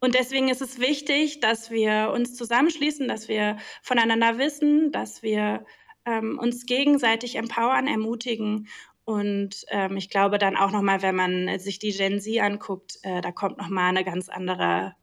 Und 0.00 0.14
deswegen 0.14 0.48
ist 0.48 0.60
es 0.60 0.78
wichtig, 0.78 1.40
dass 1.40 1.70
wir 1.70 2.12
uns 2.14 2.34
zusammenschließen, 2.34 3.08
dass 3.08 3.28
wir 3.28 3.56
voneinander 3.82 4.38
wissen, 4.38 4.92
dass 4.92 5.22
wir 5.22 5.64
ähm, 6.04 6.38
uns 6.38 6.66
gegenseitig 6.66 7.36
empowern, 7.36 7.86
ermutigen. 7.86 8.68
Und 9.04 9.64
ähm, 9.68 9.96
ich 9.96 10.10
glaube 10.10 10.38
dann 10.38 10.56
auch 10.56 10.70
nochmal, 10.70 11.00
wenn 11.02 11.16
man 11.16 11.58
sich 11.58 11.78
die 11.78 11.92
Gen 11.92 12.20
Z 12.20 12.40
anguckt, 12.40 12.98
äh, 13.02 13.20
da 13.20 13.32
kommt 13.32 13.56
nochmal 13.58 13.88
eine 13.88 14.04
ganz 14.04 14.28
andere, 14.28 14.94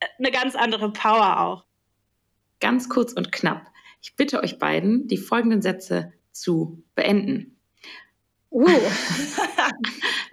äh, 0.00 0.06
eine 0.18 0.30
ganz 0.30 0.54
andere 0.54 0.92
Power 0.92 1.40
auch 1.40 1.64
ganz 2.64 2.88
kurz 2.88 3.12
und 3.12 3.30
knapp. 3.30 3.70
Ich 4.00 4.16
bitte 4.16 4.42
euch 4.42 4.58
beiden, 4.58 5.06
die 5.06 5.18
folgenden 5.18 5.60
Sätze 5.60 6.14
zu 6.32 6.82
beenden. 6.94 7.60
Uh. 8.50 8.66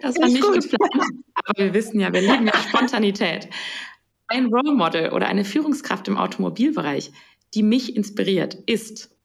Das 0.00 0.18
war 0.18 0.26
nicht 0.26 0.42
gut. 0.42 0.54
geplant. 0.54 1.12
Aber 1.34 1.64
wir 1.64 1.74
wissen 1.74 2.00
ja, 2.00 2.12
wir 2.12 2.22
lieben 2.22 2.46
ja 2.46 2.56
Spontanität. 2.68 3.48
Ein 4.26 4.46
Role 4.46 4.74
Model 4.74 5.10
oder 5.10 5.28
eine 5.28 5.44
Führungskraft 5.44 6.08
im 6.08 6.16
Automobilbereich, 6.16 7.12
die 7.54 7.62
mich 7.62 7.94
inspiriert, 7.94 8.54
ist 8.66 9.16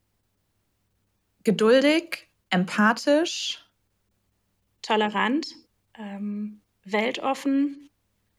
geduldig, 1.44 2.28
empathisch, 2.52 3.66
tolerant, 4.84 5.48
ähm, 5.98 6.62
weltoffen 6.84 7.90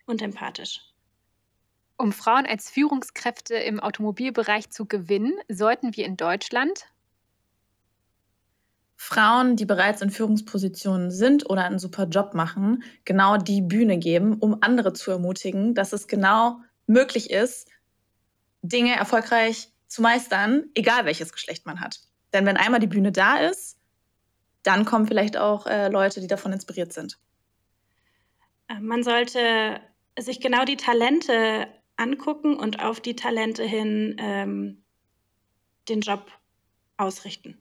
und 0.07 0.23
empathisch. 0.23 0.88
Um 1.99 2.13
Frauen 2.13 2.47
als 2.47 2.71
Führungskräfte 2.71 3.57
im 3.57 3.81
Automobilbereich 3.81 4.71
zu 4.71 4.87
gewinnen, 4.87 5.35
sollten 5.49 5.97
wir 5.97 6.07
in 6.07 6.17
Deutschland 6.17 6.87
Frauen, 9.01 9.55
die 9.55 9.65
bereits 9.65 10.03
in 10.03 10.11
Führungspositionen 10.11 11.11
sind 11.13 11.49
oder 11.49 11.65
einen 11.65 11.79
super 11.79 12.05
Job 12.07 12.35
machen, 12.35 12.83
genau 13.05 13.37
die 13.37 13.63
Bühne 13.63 13.99
geben, 13.99 14.39
um 14.41 14.59
andere 14.61 14.93
zu 14.93 15.13
ermutigen, 15.13 15.75
dass 15.75 15.93
es 15.93 16.09
genau 16.09 16.61
möglich 16.87 17.31
ist, 17.31 17.69
Dinge 18.63 18.97
erfolgreich 18.97 19.73
zu 19.87 20.03
meistern, 20.03 20.65
egal 20.75 21.05
welches 21.05 21.33
Geschlecht 21.33 21.65
man 21.65 21.81
hat. 21.81 22.01
Denn 22.33 22.45
wenn 22.45 22.57
einmal 22.57 22.81
die 22.81 22.89
Bühne 22.89 23.13
da 23.13 23.39
ist, 23.39 23.79
dann 24.65 24.85
kommen 24.85 25.07
vielleicht 25.07 25.37
auch 25.37 25.67
äh, 25.67 25.89
Leute, 25.89 26.21
die 26.21 26.27
davon 26.27 26.53
inspiriert 26.53 26.93
sind. 26.93 27.19
Äh, 28.69 28.81
man 28.81 29.05
sollte 29.05 29.81
sich 30.19 30.41
genau 30.41 30.65
die 30.65 30.77
Talente 30.77 31.69
angucken 31.99 32.57
und 32.57 32.83
auf 32.83 33.01
die 33.01 33.17
Talente 33.17 33.65
hin 33.65 34.17
ähm, 34.19 34.83
den 35.89 36.01
Job 36.01 36.31
ausrichten. 36.97 37.59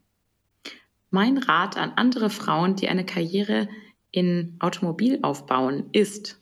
Mein 1.09 1.37
Rat 1.37 1.77
an 1.77 1.93
andere 1.95 2.29
Frauen, 2.29 2.75
die 2.75 2.89
eine 2.89 3.05
Karriere 3.05 3.67
in 4.11 4.55
Automobil 4.59 5.19
aufbauen, 5.21 5.89
ist 5.91 6.39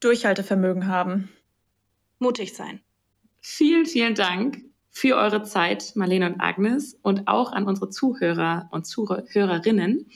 Durchhaltevermögen 0.00 0.86
haben. 0.86 1.28
Mutig 2.18 2.54
sein. 2.54 2.80
Vielen, 3.40 3.86
vielen 3.86 4.14
Dank 4.14 4.62
für 4.90 5.16
eure 5.16 5.42
Zeit, 5.42 5.92
Marlene 5.94 6.32
und 6.32 6.40
Agnes, 6.40 6.94
und 7.02 7.28
auch 7.28 7.52
an 7.52 7.64
unsere 7.64 7.90
Zuhörer 7.90 8.68
und 8.72 8.86
Zuhörerinnen. 8.86 10.06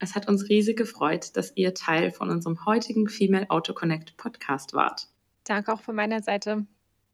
Es 0.00 0.14
hat 0.14 0.28
uns 0.28 0.48
riesig 0.48 0.76
gefreut, 0.76 1.36
dass 1.36 1.52
ihr 1.56 1.74
Teil 1.74 2.12
von 2.12 2.30
unserem 2.30 2.64
heutigen 2.66 3.08
Female 3.08 3.50
Auto 3.50 3.72
Connect 3.72 4.16
Podcast 4.16 4.72
wart. 4.72 5.08
Danke 5.44 5.72
auch 5.72 5.80
von 5.80 5.96
meiner 5.96 6.22
Seite. 6.22 6.66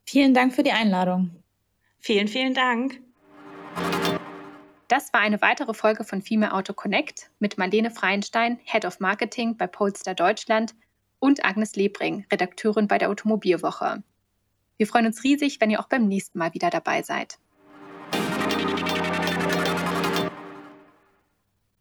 Vielen 0.04 0.34
Dank 0.34 0.54
für 0.54 0.62
die 0.62 0.72
Einladung. 0.72 1.30
Vielen, 1.98 2.28
vielen 2.28 2.52
Dank. 2.52 3.00
Das 4.88 5.14
war 5.14 5.20
eine 5.20 5.40
weitere 5.40 5.72
Folge 5.72 6.04
von 6.04 6.20
Female 6.20 6.52
Auto 6.52 6.74
Connect 6.74 7.30
mit 7.38 7.56
Marlene 7.56 7.90
Freienstein, 7.90 8.58
Head 8.64 8.84
of 8.84 9.00
Marketing 9.00 9.56
bei 9.56 9.66
Polestar 9.66 10.14
Deutschland 10.14 10.74
und 11.18 11.42
Agnes 11.42 11.76
Lebring, 11.76 12.26
Redakteurin 12.30 12.86
bei 12.86 12.98
der 12.98 13.08
Automobilwoche. 13.08 14.02
Wir 14.76 14.86
freuen 14.86 15.06
uns 15.06 15.24
riesig, 15.24 15.58
wenn 15.60 15.70
ihr 15.70 15.80
auch 15.80 15.88
beim 15.88 16.06
nächsten 16.06 16.38
Mal 16.38 16.52
wieder 16.52 16.68
dabei 16.68 17.00
seid. 17.00 17.38